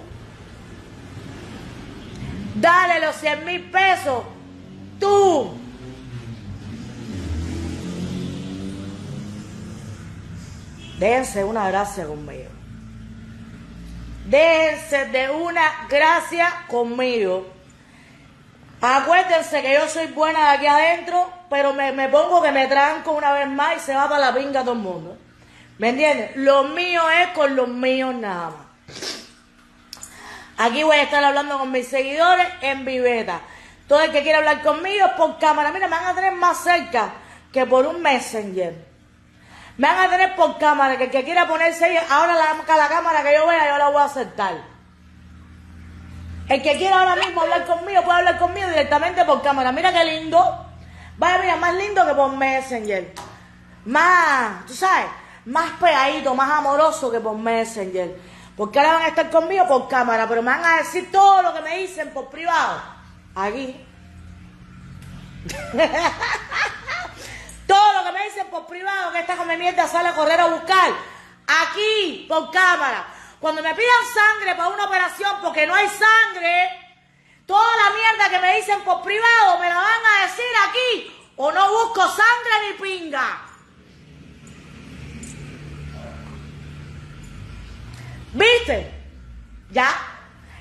Dale 2.57 3.07
los 3.07 3.15
100 3.17 3.45
mil 3.45 3.71
pesos 3.71 4.25
tú. 4.99 5.57
Déjense 10.99 11.45
una 11.45 11.69
gracia 11.69 12.07
conmigo. 12.07 12.54
Déjense 14.25 15.05
de 15.07 15.31
una 15.31 15.87
gracia 15.89 16.65
conmigo. 16.69 17.47
Acuérdense 18.81 19.63
que 19.63 19.75
yo 19.75 19.89
soy 19.89 20.07
buena 20.09 20.51
de 20.51 20.57
aquí 20.57 20.67
adentro, 20.67 21.31
pero 21.51 21.73
me, 21.73 22.09
pongo 22.09 22.43
que 22.43 22.53
me 22.53 22.67
tranco 22.67 23.13
una 23.13 23.33
vez 23.33 23.49
más 23.49 23.77
y 23.77 23.81
se 23.81 23.95
va 23.95 24.09
para 24.09 24.31
la 24.31 24.35
pinga 24.35 24.63
todo 24.63 24.73
el 24.73 24.79
mundo. 24.79 25.19
¿Me 25.79 25.91
entiendes? 25.91 26.37
Lo 26.37 26.65
mío 26.65 27.03
es 27.11 27.29
con 27.29 27.55
los 27.57 27.69
míos 27.69 28.15
nada 28.15 28.51
más. 28.51 28.65
Aquí 30.57 30.83
voy 30.85 30.97
a 30.97 31.03
estar 31.03 31.23
hablando 31.25 31.59
con 31.59 31.73
mis 31.73 31.89
seguidores 31.89 32.47
en 32.61 32.85
viveta. 32.85 33.41
Todo 33.89 34.01
el 34.01 34.13
que 34.13 34.23
quiera 34.23 34.39
hablar 34.39 34.63
conmigo 34.63 35.07
por 35.17 35.39
cámara. 35.39 35.73
Mira, 35.73 35.89
me 35.89 35.97
van 35.97 36.07
a 36.07 36.15
tener 36.15 36.33
más 36.33 36.63
cerca 36.63 37.13
que 37.53 37.67
por 37.67 37.87
un 37.87 38.01
messenger. 38.01 38.94
Me 39.77 39.89
van 39.89 39.99
a 39.99 40.11
tener 40.11 40.37
por 40.37 40.57
cámara, 40.59 40.97
que 40.97 41.05
el 41.05 41.11
que 41.11 41.25
quiera 41.25 41.49
ponerse 41.49 41.99
ahora 42.11 42.35
la, 42.35 42.77
la 42.77 42.89
cámara 42.89 43.23
que 43.23 43.35
yo 43.35 43.47
vea, 43.47 43.71
yo 43.71 43.79
la 43.79 43.89
voy 43.89 44.03
a 44.03 44.05
aceptar. 44.05 44.55
El 46.49 46.63
que 46.63 46.77
quiera 46.77 47.01
ahora 47.01 47.17
mismo 47.17 47.41
hablar 47.41 47.65
conmigo, 47.65 48.03
puede 48.03 48.19
hablar 48.19 48.39
conmigo 48.39 48.69
directamente 48.69 49.25
por 49.25 49.43
cámara. 49.43 49.73
Mira 49.73 49.93
qué 49.93 50.05
lindo. 50.05 50.67
Vaya, 51.17 51.39
mira, 51.39 51.57
más 51.57 51.75
lindo 51.75 52.07
que 52.07 52.15
por 52.15 52.37
Messenger. 52.37 53.15
Más, 53.87 54.65
tú 54.67 54.75
sabes, 54.75 55.07
más 55.47 55.73
pegadito, 55.73 56.35
más 56.35 56.51
amoroso 56.51 57.11
que 57.11 57.19
por 57.19 57.37
Messenger. 57.37 58.17
Porque 58.57 58.79
ahora 58.79 58.93
van 58.93 59.03
a 59.03 59.09
estar 59.09 59.31
conmigo 59.31 59.67
por 59.67 59.89
cámara, 59.89 60.29
pero 60.29 60.43
me 60.43 60.51
van 60.51 60.65
a 60.65 60.77
decir 60.77 61.11
todo 61.11 61.43
lo 61.43 61.53
que 61.55 61.63
me 61.63 61.79
dicen 61.79 62.11
por 62.11 62.29
privado 62.29 62.81
aquí. 63.35 63.85
Todo 67.67 67.93
lo 67.95 68.05
que 68.05 68.13
me 68.13 68.25
dicen 68.25 68.47
por 68.49 68.67
privado 68.67 69.13
que 69.13 69.21
esta 69.21 69.37
come 69.37 69.57
mierda 69.57 69.87
sale 69.89 70.11
a 70.11 70.15
correr 70.15 70.41
a 70.41 70.47
buscar. 70.47 70.93
Aquí, 71.47 72.27
por 72.29 72.51
cámara. 72.51 73.07
Cuando 73.41 73.63
me 73.63 73.75
pidan 73.75 74.05
sangre 74.15 74.55
para 74.55 74.69
una 74.69 74.85
operación 74.87 75.37
porque 75.43 75.67
no 75.67 75.75
hay 75.75 75.89
sangre, 75.89 76.71
toda 77.47 77.77
la 77.77 77.95
mierda 77.95 78.31
que 78.31 78.41
me 78.41 78.57
dicen 78.57 78.81
por 78.83 79.03
privado 79.03 79.59
me 79.59 79.69
la 79.69 79.77
van 79.77 80.07
a 80.07 80.23
decir 80.27 80.45
aquí. 80.69 81.31
O 81.37 81.51
no 81.53 81.71
busco 81.71 82.01
sangre 82.03 82.53
ni 82.69 82.83
pinga. 82.83 83.41
¿Viste? 88.33 88.93
Ya. 89.71 89.91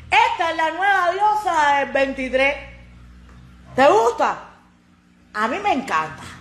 Esta 0.10 0.52
es 0.52 0.58
la 0.58 0.72
nueva 0.72 1.12
diosa 1.12 1.78
del 1.80 1.92
23. 1.92 2.56
¿Te 3.76 3.88
gusta? 3.88 4.38
A 5.34 5.48
mí 5.48 5.58
me 5.60 5.74
encanta. 5.74 6.33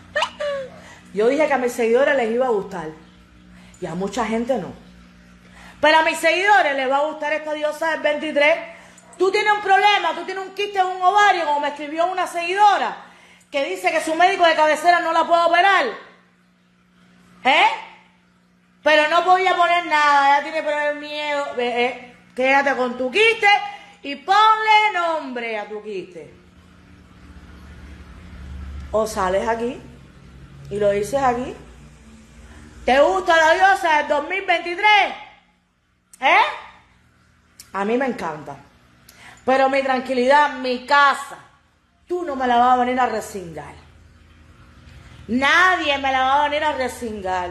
Yo 1.15 1.29
dije 1.29 1.47
que 1.47 1.53
a 1.53 1.59
mis 1.59 1.73
seguidores 1.73 2.17
les 2.17 2.31
iba 2.31 2.47
a 2.47 2.51
gustar. 2.51 2.89
Y 3.81 3.87
a 3.87 3.95
mucha 3.95 4.25
gente 4.25 4.57
no. 4.59 4.73
Pero 5.81 5.99
a 5.99 6.03
mis 6.03 6.19
seguidores 6.19 6.77
les 6.77 6.91
va 6.91 6.99
a 6.99 7.07
gustar 7.07 7.33
esta 7.33 7.53
diosa 7.53 7.91
del 7.91 8.01
23. 8.01 8.59
Tú 9.19 9.31
tienes 9.31 9.53
un 9.53 9.61
problema, 9.61 10.15
tú 10.15 10.25
tienes 10.25 10.45
un 10.47 10.55
quiste 10.55 10.79
en 10.79 10.87
un 10.87 11.03
ovario, 11.03 11.45
como 11.45 11.61
me 11.61 11.69
escribió 11.69 12.07
una 12.07 12.27
seguidora, 12.27 12.97
que 13.51 13.65
dice 13.65 13.91
que 13.91 14.01
su 14.01 14.15
médico 14.15 14.47
de 14.47 14.55
cabecera 14.55 15.01
no 15.01 15.13
la 15.13 15.25
puede 15.25 15.43
operar. 15.43 15.87
¿Eh? 17.45 17.67
Pero 18.83 19.09
no 19.09 19.25
podía 19.25 19.57
poner 19.57 19.87
nada, 19.87 20.39
ella 20.39 20.43
tiene 20.45 20.63
pero 20.63 20.95
miedo. 20.99 21.47
¿eh? 21.59 22.15
Quédate 22.35 22.77
con 22.77 22.97
tu 22.97 23.11
quiste 23.11 23.49
y 24.03 24.17
ponle 24.17 24.93
nombre 24.95 25.59
a 25.59 25.69
tu 25.69 25.83
quiste. 25.83 26.33
O 28.93 29.07
sales 29.07 29.47
aquí 29.47 29.81
y 30.73 30.79
lo 30.79 30.91
dices 30.91 31.23
aquí. 31.23 31.55
¿Te 32.87 32.99
gusta 33.01 33.37
la 33.37 33.55
diosa 33.55 33.99
del 33.99 34.09
2023? 34.09 34.87
¿Eh? 36.21 36.37
A 37.75 37.85
mí 37.85 37.99
me 37.99 38.07
encanta. 38.07 38.57
Pero 39.45 39.69
mi 39.69 39.83
tranquilidad, 39.83 40.55
mi 40.55 40.87
casa, 40.87 41.37
tú 42.09 42.25
no 42.25 42.37
me 42.37 42.47
la 42.47 42.57
vas 42.57 42.73
a 42.73 42.85
venir 42.85 42.99
a 42.99 43.07
resingar. 43.07 43.75
Nadie 45.29 45.99
me 45.99 46.11
la 46.11 46.21
va 46.23 46.45
a 46.45 46.49
venir 46.49 46.65
a 46.65 46.73
resingar. 46.73 47.51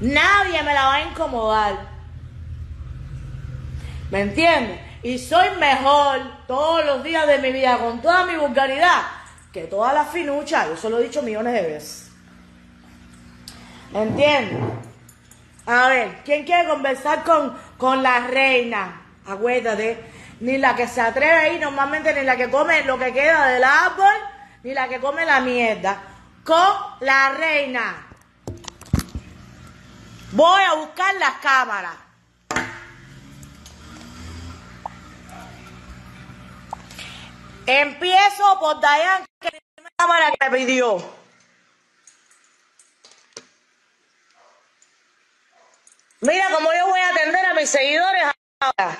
Nadie 0.00 0.62
me 0.62 0.72
la 0.72 0.86
va 0.86 0.94
a 0.94 1.02
incomodar. 1.02 1.74
¿Me 4.10 4.22
entiendes? 4.22 4.80
Y 5.02 5.18
soy 5.18 5.50
mejor 5.60 6.20
todos 6.46 6.86
los 6.86 7.04
días 7.04 7.26
de 7.26 7.38
mi 7.38 7.52
vida 7.52 7.76
con 7.76 8.00
toda 8.00 8.24
mi 8.24 8.34
vulgaridad 8.36 9.02
que 9.54 9.68
toda 9.68 9.92
la 9.92 10.04
finucha. 10.04 10.66
Yo 10.66 10.76
se 10.76 10.90
lo 10.90 10.98
he 10.98 11.04
dicho 11.04 11.22
millones 11.22 11.54
de 11.54 11.62
veces. 11.62 12.10
¿Me 13.92 14.02
entiendes? 14.02 14.58
A 15.64 15.88
ver, 15.88 16.22
¿quién 16.24 16.44
quiere 16.44 16.68
conversar 16.68 17.22
con, 17.22 17.56
con 17.78 18.02
la 18.02 18.26
reina? 18.26 19.00
Acuérdate, 19.24 20.04
ni 20.40 20.58
la 20.58 20.74
que 20.74 20.88
se 20.88 21.00
atreve 21.00 21.32
ahí, 21.32 21.58
normalmente 21.60 22.12
ni 22.12 22.22
la 22.22 22.36
que 22.36 22.50
come 22.50 22.82
lo 22.82 22.98
que 22.98 23.12
queda 23.12 23.46
del 23.46 23.62
árbol, 23.62 24.14
ni 24.64 24.74
la 24.74 24.88
que 24.88 24.98
come 24.98 25.24
la 25.24 25.40
mierda. 25.40 26.02
Con 26.44 26.74
la 27.00 27.30
reina. 27.30 28.08
Voy 30.32 30.62
a 30.62 30.74
buscar 30.74 31.14
las 31.14 31.34
cámaras. 31.34 32.03
Empiezo 37.66 38.60
por 38.60 38.78
Dayan, 38.80 39.24
que 39.40 39.48
la 39.82 39.90
cámara 39.96 40.32
que 40.32 40.50
me 40.50 40.56
pidió. 40.56 40.96
Mira 46.20 46.46
cómo 46.52 46.70
yo 46.72 46.88
voy 46.88 47.00
a 47.00 47.08
atender 47.08 47.44
a 47.46 47.54
mis 47.54 47.70
seguidores 47.70 48.24
ahora. 48.60 48.98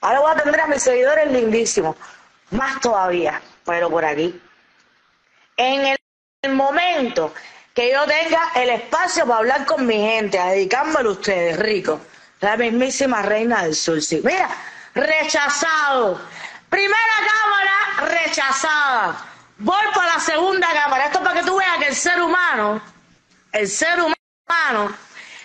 Ahora 0.00 0.20
voy 0.20 0.30
a 0.30 0.34
atender 0.34 0.60
a 0.60 0.66
mis 0.66 0.82
seguidores 0.82 1.30
lindísimos. 1.30 1.96
Más 2.50 2.80
todavía, 2.80 3.40
pero 3.64 3.88
por 3.88 4.04
aquí. 4.04 4.40
En 5.56 5.96
el 6.42 6.52
momento 6.52 7.32
que 7.72 7.92
yo 7.92 8.04
tenga 8.06 8.52
el 8.56 8.70
espacio 8.70 9.24
para 9.24 9.38
hablar 9.38 9.66
con 9.66 9.86
mi 9.86 9.98
gente, 9.98 10.38
a 10.38 10.46
dedicármelo 10.46 11.10
a 11.10 11.12
ustedes, 11.12 11.58
ricos 11.58 12.00
la 12.42 12.56
mismísima 12.56 13.22
reina 13.22 13.62
del 13.62 13.74
sur. 13.74 14.02
Sí. 14.02 14.20
Mira, 14.22 14.48
rechazado. 14.94 16.20
Primera 16.68 17.16
cámara, 17.32 18.14
rechazada. 18.14 19.24
Voy 19.58 19.84
para 19.94 20.14
la 20.14 20.20
segunda 20.20 20.68
cámara. 20.72 21.06
Esto 21.06 21.22
para 21.22 21.40
que 21.40 21.46
tú 21.46 21.56
veas 21.56 21.78
que 21.78 21.86
el 21.86 21.94
ser 21.94 22.20
humano, 22.20 22.82
el 23.52 23.68
ser 23.68 24.00
humano, 24.00 24.92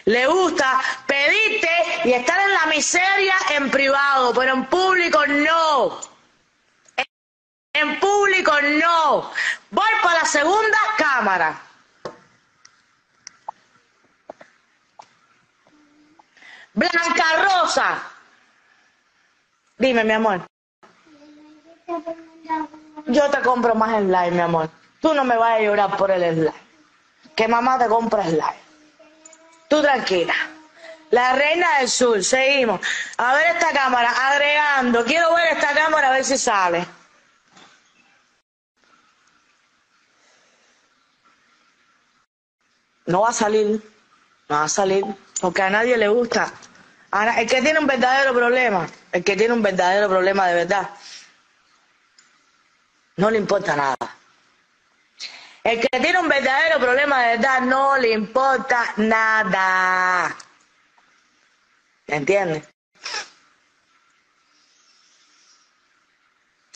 le 0.05 0.25
gusta 0.25 0.81
pedirte 1.05 1.69
y 2.05 2.13
estar 2.13 2.39
en 2.41 2.53
la 2.53 2.65
miseria 2.65 3.35
en 3.51 3.69
privado, 3.69 4.33
pero 4.33 4.53
en 4.53 4.65
público 4.65 5.25
no. 5.27 5.99
En 7.73 7.99
público 7.99 8.53
no. 8.61 9.31
Voy 9.69 9.89
para 10.01 10.21
la 10.21 10.25
segunda 10.25 10.79
cámara. 10.97 11.61
Blanca 16.77 17.25
Rosa. 17.41 18.03
Dime, 19.79 20.03
mi 20.03 20.13
amor. 20.13 20.41
Yo 23.07 23.29
te 23.31 23.41
compro 23.41 23.73
más 23.73 23.97
slime, 23.97 24.29
mi 24.29 24.41
amor. 24.41 24.69
Tú 25.01 25.11
no 25.15 25.23
me 25.23 25.35
vas 25.37 25.53
a 25.53 25.61
llorar 25.61 25.97
por 25.97 26.11
el 26.11 26.21
slime. 26.35 26.53
Que 27.35 27.47
mamá 27.47 27.79
te 27.79 27.87
compra 27.87 28.23
slime. 28.25 28.61
Tú 29.67 29.81
tranquila. 29.81 30.35
La 31.09 31.33
reina 31.33 31.79
del 31.79 31.89
sur, 31.89 32.23
seguimos. 32.23 32.79
A 33.17 33.33
ver 33.33 33.55
esta 33.55 33.71
cámara, 33.71 34.11
agregando. 34.29 35.03
Quiero 35.03 35.33
ver 35.33 35.53
esta 35.53 35.73
cámara 35.73 36.09
a 36.09 36.11
ver 36.11 36.25
si 36.25 36.37
sale. 36.37 36.85
No 43.07 43.21
va 43.21 43.29
a 43.29 43.33
salir. 43.33 43.81
No 44.47 44.55
va 44.57 44.63
a 44.65 44.69
salir. 44.69 45.26
Porque 45.39 45.61
a 45.61 45.69
nadie 45.69 45.97
le 45.97 46.07
gusta. 46.07 46.51
El 47.11 47.47
que 47.47 47.61
tiene 47.61 47.79
un 47.79 47.87
verdadero 47.87 48.33
problema, 48.33 48.87
el 49.11 49.23
que 49.23 49.35
tiene 49.35 49.53
un 49.53 49.61
verdadero 49.61 50.09
problema 50.09 50.47
de 50.47 50.55
verdad, 50.55 50.89
no 53.15 53.31
le 53.31 53.37
importa 53.37 53.75
nada. 53.75 53.97
El 55.63 55.79
que 55.79 55.99
tiene 55.99 56.19
un 56.19 56.27
verdadero 56.27 56.79
problema 56.79 57.21
de 57.23 57.37
verdad 57.37 57.61
no 57.61 57.97
le 57.97 58.11
importa 58.11 58.93
nada. 58.97 60.35
¿Entiendes? 62.07 62.63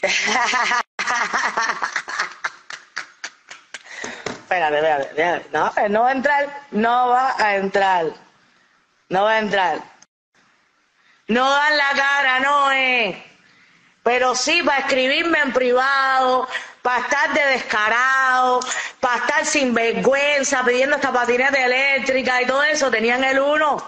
espérate, 4.42 4.76
espérate, 4.78 5.04
espérate. 5.04 5.50
No, 5.54 5.72
no 5.90 6.02
va 6.02 6.10
a 6.10 6.12
entrar, 6.12 6.68
no 6.72 7.10
va 7.10 7.36
a 7.38 7.56
entrar. 7.56 8.31
No 9.12 9.26
va 9.26 9.32
a 9.34 9.40
entrar. 9.40 9.84
No 11.28 11.50
dan 11.52 11.78
la 11.78 11.90
cara, 11.94 12.40
no 12.40 12.72
es. 12.72 13.18
Pero 14.04 14.36
sí 14.36 14.64
para 14.64 14.80
escribirme 14.80 15.38
en 15.38 15.52
privado, 15.52 16.48
para 16.82 17.02
estar 17.02 17.34
de 17.34 17.46
descarado, 17.48 18.62
para 19.02 19.18
estar 19.18 19.46
sin 19.46 19.74
vergüenza, 19.74 20.64
pidiendo 20.64 20.96
esta 20.96 21.12
patineta 21.12 21.62
eléctrica 21.62 22.42
y 22.42 22.48
todo 22.48 22.64
eso, 22.64 22.90
tenían 22.90 23.22
el 23.26 23.42
uno. 23.42 23.84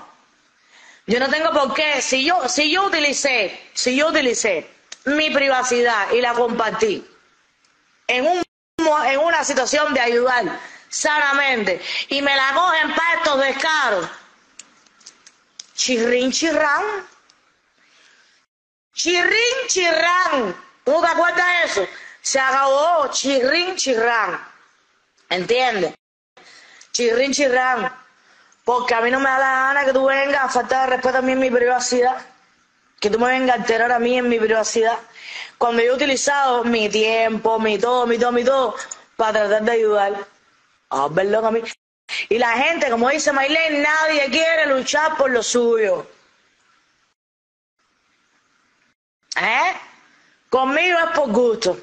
Yo 1.07 1.21
no 1.21 1.29
tengo 1.29 1.53
por 1.53 1.73
qué. 1.73 2.01
Si 2.01 2.25
yo, 2.25 2.49
si 2.49 2.69
yo 2.69 2.87
utilicé, 2.87 3.69
si 3.73 3.95
yo 3.95 4.09
utilicé 4.09 4.69
mi 5.05 5.29
privacidad 5.29 6.11
y 6.11 6.19
la 6.19 6.33
compartí 6.33 7.01
en 8.07 8.27
un 8.27 8.43
en 9.05 9.19
una 9.19 9.45
situación 9.45 9.93
de 9.93 10.01
ayudar 10.01 10.59
sanamente 10.89 11.81
y 12.09 12.21
me 12.21 12.35
la 12.35 12.51
cogen 12.53 12.93
para 12.93 13.13
estos 13.13 13.39
descaros. 13.39 14.22
Chirrin 15.83 16.31
chirrán. 16.31 16.85
Chirrin 18.93 19.67
chirrán. 19.67 20.55
¿Tú 20.85 21.01
te 21.01 21.07
acuerdas 21.07 21.45
de 21.45 21.63
eso? 21.65 21.91
Se 22.21 22.39
acabó. 22.39 23.09
Chirrin 23.11 23.75
chirrán. 23.75 24.39
¿Entiendes? 25.27 25.93
Chirrin 26.93 27.33
chirrán. 27.33 27.93
Porque 28.63 28.95
a 28.95 29.01
mí 29.01 29.11
no 29.11 29.19
me 29.19 29.29
da 29.29 29.39
la 29.39 29.51
gana 29.51 29.83
que 29.83 29.91
tú 29.91 30.05
vengas 30.05 30.43
a 30.45 30.47
faltar 30.47 30.89
de 30.89 30.95
respeto 30.95 31.17
a 31.17 31.21
mí 31.21 31.33
en 31.33 31.39
mi 31.39 31.51
privacidad. 31.51 32.15
Que 33.01 33.09
tú 33.09 33.19
me 33.19 33.27
vengas 33.27 33.57
a 33.57 33.59
alterar 33.59 33.91
a 33.91 33.99
mí 33.99 34.17
en 34.17 34.29
mi 34.29 34.39
privacidad. 34.39 34.97
Cuando 35.57 35.83
yo 35.83 35.91
he 35.91 35.95
utilizado 35.95 36.63
mi 36.63 36.87
tiempo, 36.87 37.59
mi 37.59 37.77
todo, 37.77 38.07
mi 38.07 38.17
todo, 38.17 38.31
mi 38.31 38.45
todo, 38.45 38.73
para 39.17 39.33
tratar 39.33 39.63
de 39.63 39.71
ayudar. 39.73 40.27
A 40.91 41.09
verlo 41.09 41.45
a 41.45 41.51
mí. 41.51 41.61
Y 42.33 42.39
la 42.39 42.53
gente, 42.53 42.89
como 42.89 43.09
dice 43.09 43.31
Maylene, 43.31 43.81
nadie 43.81 44.27
quiere 44.31 44.65
luchar 44.65 45.15
por 45.17 45.29
lo 45.29 45.43
suyo. 45.43 46.07
¿Eh? 49.39 49.73
Conmigo 50.49 50.97
es 50.97 51.15
por 51.15 51.29
gusto. 51.29 51.77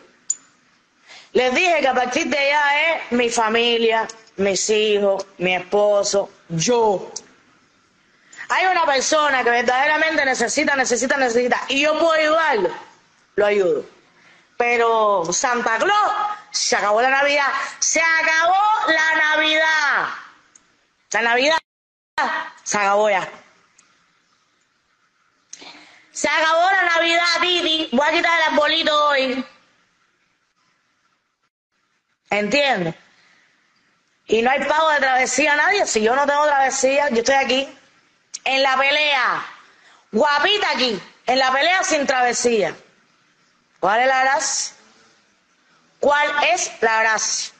Les 1.34 1.54
dije 1.54 1.78
que 1.80 1.86
a 1.86 1.94
partir 1.94 2.26
de 2.26 2.36
allá 2.36 2.96
es 2.96 3.12
mi 3.12 3.30
familia, 3.30 4.08
mis 4.38 4.68
hijos, 4.70 5.24
mi 5.38 5.54
esposo, 5.54 6.28
yo. 6.48 7.12
Hay 8.48 8.66
una 8.66 8.84
persona 8.84 9.44
que 9.44 9.50
verdaderamente 9.50 10.24
necesita, 10.24 10.74
necesita, 10.74 11.16
necesita, 11.16 11.62
y 11.68 11.82
yo 11.82 11.96
puedo 11.96 12.10
ayudarlo, 12.10 12.70
lo 13.36 13.46
ayudo. 13.46 13.84
Pero 14.56 15.32
Santa 15.32 15.78
Claus, 15.78 16.12
se 16.50 16.74
acabó 16.74 17.00
la 17.00 17.10
Navidad, 17.10 17.52
se 17.78 18.00
acabó 18.00 18.56
la 18.88 19.36
Navidad. 19.36 20.08
La 21.12 21.22
Navidad 21.22 21.58
se 22.62 22.78
acabó 22.78 23.10
ya. 23.10 23.28
Se 26.12 26.28
acabó 26.28 26.70
la 26.70 26.82
Navidad, 26.82 27.24
Titi. 27.40 27.88
Voy 27.92 28.06
a 28.06 28.12
quitar 28.12 28.40
el 28.40 28.52
arbolito 28.52 29.08
hoy. 29.08 29.44
¿Entiendes? 32.30 32.94
Y 34.26 34.42
no 34.42 34.50
hay 34.50 34.64
pago 34.64 34.90
de 34.90 35.00
travesía 35.00 35.54
a 35.54 35.56
nadie. 35.56 35.86
Si 35.86 36.00
yo 36.02 36.14
no 36.14 36.26
tengo 36.26 36.46
travesía, 36.46 37.08
yo 37.10 37.18
estoy 37.18 37.34
aquí. 37.34 37.78
En 38.44 38.62
la 38.62 38.76
pelea. 38.76 39.46
Guapita 40.12 40.70
aquí. 40.70 41.00
En 41.26 41.38
la 41.38 41.52
pelea 41.52 41.82
sin 41.82 42.06
travesía. 42.06 42.76
¿Cuál 43.80 44.00
es 44.00 44.06
la 44.06 44.20
gracia? 44.20 44.76
¿Cuál 45.98 46.30
es 46.52 46.70
la 46.80 47.00
gracia? 47.00 47.52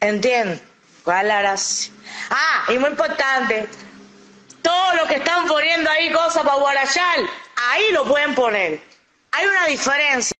¿Entiendes? 0.00 0.69
¿Cuál? 1.04 1.30
Ah, 1.30 2.64
y 2.68 2.78
muy 2.78 2.90
importante, 2.90 3.68
todo 4.62 4.94
lo 4.94 5.06
que 5.06 5.14
están 5.16 5.46
poniendo 5.46 5.90
ahí 5.90 6.12
cosas 6.12 6.42
para 6.42 6.56
guarachar, 6.56 7.18
ahí 7.56 7.92
lo 7.92 8.04
pueden 8.04 8.34
poner. 8.34 8.80
Hay 9.32 9.46
una 9.46 9.66
diferencia 9.66 10.36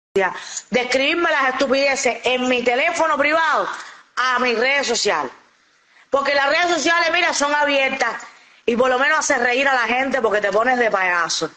de 0.71 0.81
escribirme 0.81 1.31
las 1.31 1.55
estupideces 1.55 2.19
en 2.25 2.49
mi 2.49 2.63
teléfono 2.63 3.17
privado 3.17 3.69
a 4.17 4.39
mis 4.41 4.59
redes 4.59 4.87
sociales. 4.87 5.33
Porque 6.11 6.35
las 6.35 6.49
redes 6.49 6.69
sociales, 6.75 7.11
mira, 7.13 7.33
son 7.33 7.55
abiertas 7.55 8.23
y 8.67 8.77
por 8.77 8.91
lo 8.91 8.99
menos 8.99 9.21
hace 9.21 9.39
reír 9.39 9.67
a 9.69 9.75
la 9.75 9.87
gente 9.87 10.21
porque 10.21 10.41
te 10.41 10.51
pones 10.51 10.79
de 10.79 10.91
payaso. 10.91 11.51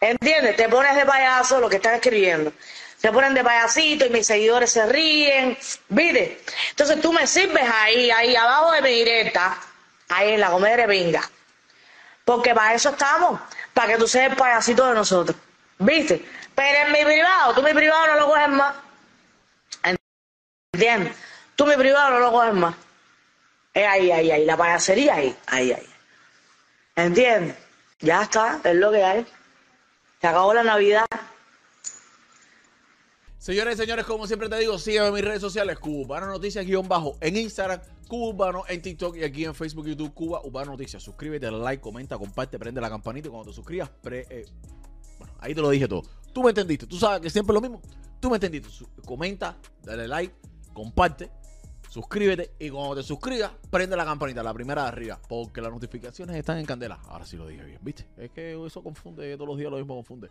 ¿Entiendes? 0.00 0.56
Te 0.56 0.68
pones 0.68 0.94
de 0.94 1.04
payaso 1.04 1.58
lo 1.58 1.68
que 1.68 1.76
estás 1.76 1.94
escribiendo. 1.94 2.52
Se 2.98 3.12
ponen 3.12 3.32
de 3.32 3.44
payasito 3.44 4.06
y 4.06 4.10
mis 4.10 4.26
seguidores 4.26 4.72
se 4.72 4.84
ríen. 4.86 5.56
¿Viste? 5.88 6.42
Entonces 6.70 7.00
tú 7.00 7.12
me 7.12 7.26
sirves 7.26 7.68
ahí, 7.72 8.10
ahí 8.10 8.34
abajo 8.34 8.72
de 8.72 8.82
mi 8.82 8.90
directa, 8.90 9.56
ahí 10.08 10.32
en 10.32 10.40
la 10.40 10.50
comedia 10.50 10.86
venga. 10.86 11.22
Porque 12.24 12.54
para 12.54 12.74
eso 12.74 12.90
estamos, 12.90 13.40
para 13.72 13.88
que 13.88 13.98
tú 13.98 14.08
seas 14.08 14.32
el 14.32 14.36
payasito 14.36 14.86
de 14.86 14.94
nosotros. 14.94 15.36
¿Viste? 15.78 16.24
Pero 16.54 16.86
en 16.86 16.92
mi 16.92 17.04
privado, 17.04 17.54
tú 17.54 17.62
mi 17.62 17.72
privado 17.72 18.08
no 18.08 18.14
lo 18.16 18.26
coges 18.26 18.48
más. 18.48 18.74
¿Entiendes? 20.72 21.16
Tú 21.54 21.66
mi 21.66 21.76
privado 21.76 22.10
no 22.10 22.18
lo 22.18 22.32
coges 22.32 22.54
más. 22.54 22.74
Es 23.72 23.86
ahí, 23.86 24.10
ahí, 24.10 24.30
ahí. 24.30 24.44
La 24.44 24.56
payasería 24.56 25.14
ahí, 25.14 25.36
ahí, 25.46 25.72
ahí. 25.72 25.88
¿Entiendes? 26.96 27.56
Ya 28.00 28.22
está, 28.22 28.60
es 28.64 28.74
lo 28.74 28.90
que 28.90 29.04
hay. 29.04 29.26
Se 30.20 30.26
acabó 30.26 30.52
la 30.52 30.64
Navidad. 30.64 31.06
Señores 33.48 33.76
y 33.76 33.78
señores, 33.78 34.04
como 34.04 34.26
siempre 34.26 34.46
te 34.50 34.58
digo, 34.58 34.76
sígueme 34.78 35.06
en 35.06 35.14
mis 35.14 35.24
redes 35.24 35.40
sociales, 35.40 35.78
Cubano 35.78 36.26
Noticias 36.26 36.66
guion 36.66 36.86
bajo 36.86 37.16
en 37.18 37.34
Instagram, 37.34 37.80
Cubano 38.06 38.64
en 38.68 38.82
TikTok 38.82 39.16
y 39.16 39.24
aquí 39.24 39.46
en 39.46 39.54
Facebook 39.54 39.86
YouTube, 39.86 40.12
Cuba 40.12 40.42
Urbano 40.44 40.72
Noticias. 40.72 41.02
Suscríbete, 41.02 41.46
dale 41.46 41.56
like, 41.56 41.80
comenta, 41.80 42.18
comparte, 42.18 42.58
prende 42.58 42.78
la 42.78 42.90
campanita 42.90 43.28
y 43.28 43.30
cuando 43.30 43.48
te 43.48 43.54
suscribas, 43.54 43.90
eh, 44.10 44.44
bueno, 45.18 45.32
ahí 45.38 45.54
te 45.54 45.62
lo 45.62 45.70
dije 45.70 45.88
todo. 45.88 46.02
Tú 46.34 46.42
me 46.42 46.50
entendiste, 46.50 46.86
tú 46.86 46.98
sabes 46.98 47.22
que 47.22 47.30
siempre 47.30 47.52
es 47.52 47.54
lo 47.54 47.60
mismo. 47.62 47.80
Tú 48.20 48.28
me 48.28 48.36
entendiste. 48.36 48.68
comenta, 49.06 49.56
dale 49.82 50.06
like, 50.06 50.34
comparte, 50.74 51.30
suscríbete 51.88 52.52
y 52.58 52.68
cuando 52.68 52.96
te 52.96 53.02
suscribas, 53.02 53.52
prende 53.70 53.96
la 53.96 54.04
campanita, 54.04 54.42
la 54.42 54.52
primera 54.52 54.82
de 54.82 54.88
arriba, 54.88 55.18
porque 55.26 55.62
las 55.62 55.72
notificaciones 55.72 56.36
están 56.36 56.58
en 56.58 56.66
candela. 56.66 57.00
Ahora 57.08 57.24
sí 57.24 57.38
lo 57.38 57.46
dije 57.46 57.64
bien, 57.64 57.78
¿viste? 57.80 58.04
Es 58.18 58.30
que 58.30 58.62
eso 58.66 58.82
confunde, 58.82 59.34
todos 59.36 59.48
los 59.48 59.56
días 59.56 59.70
lo 59.70 59.78
mismo 59.78 59.94
confunde. 59.94 60.28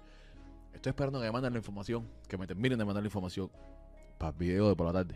Estoy 0.78 0.92
esperando 0.92 1.20
que 1.20 1.26
me 1.26 1.32
manden 1.32 1.54
la 1.54 1.58
información, 1.58 2.08
que 2.28 2.38
me 2.38 2.46
terminen 2.46 2.78
de 2.78 2.86
mandar 2.86 3.02
la 3.02 3.08
información 3.08 3.50
para 4.20 4.30
el 4.30 4.38
video 4.38 4.70
de 4.70 4.76
por 4.76 4.86
la 4.86 4.94
tarde. 4.94 5.16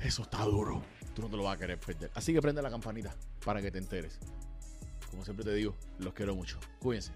Eso 0.00 0.22
está 0.22 0.42
duro. 0.42 0.82
Tú 1.14 1.22
no 1.22 1.28
te 1.28 1.36
lo 1.36 1.44
vas 1.44 1.54
a 1.54 1.58
querer 1.60 1.78
perder. 1.78 2.10
Así 2.16 2.32
que 2.34 2.42
prende 2.42 2.60
la 2.60 2.70
campanita 2.70 3.14
para 3.44 3.62
que 3.62 3.70
te 3.70 3.78
enteres. 3.78 4.18
Como 5.12 5.24
siempre 5.24 5.44
te 5.44 5.54
digo, 5.54 5.76
los 6.00 6.12
quiero 6.12 6.34
mucho. 6.34 6.58
Cuídense. 6.80 7.12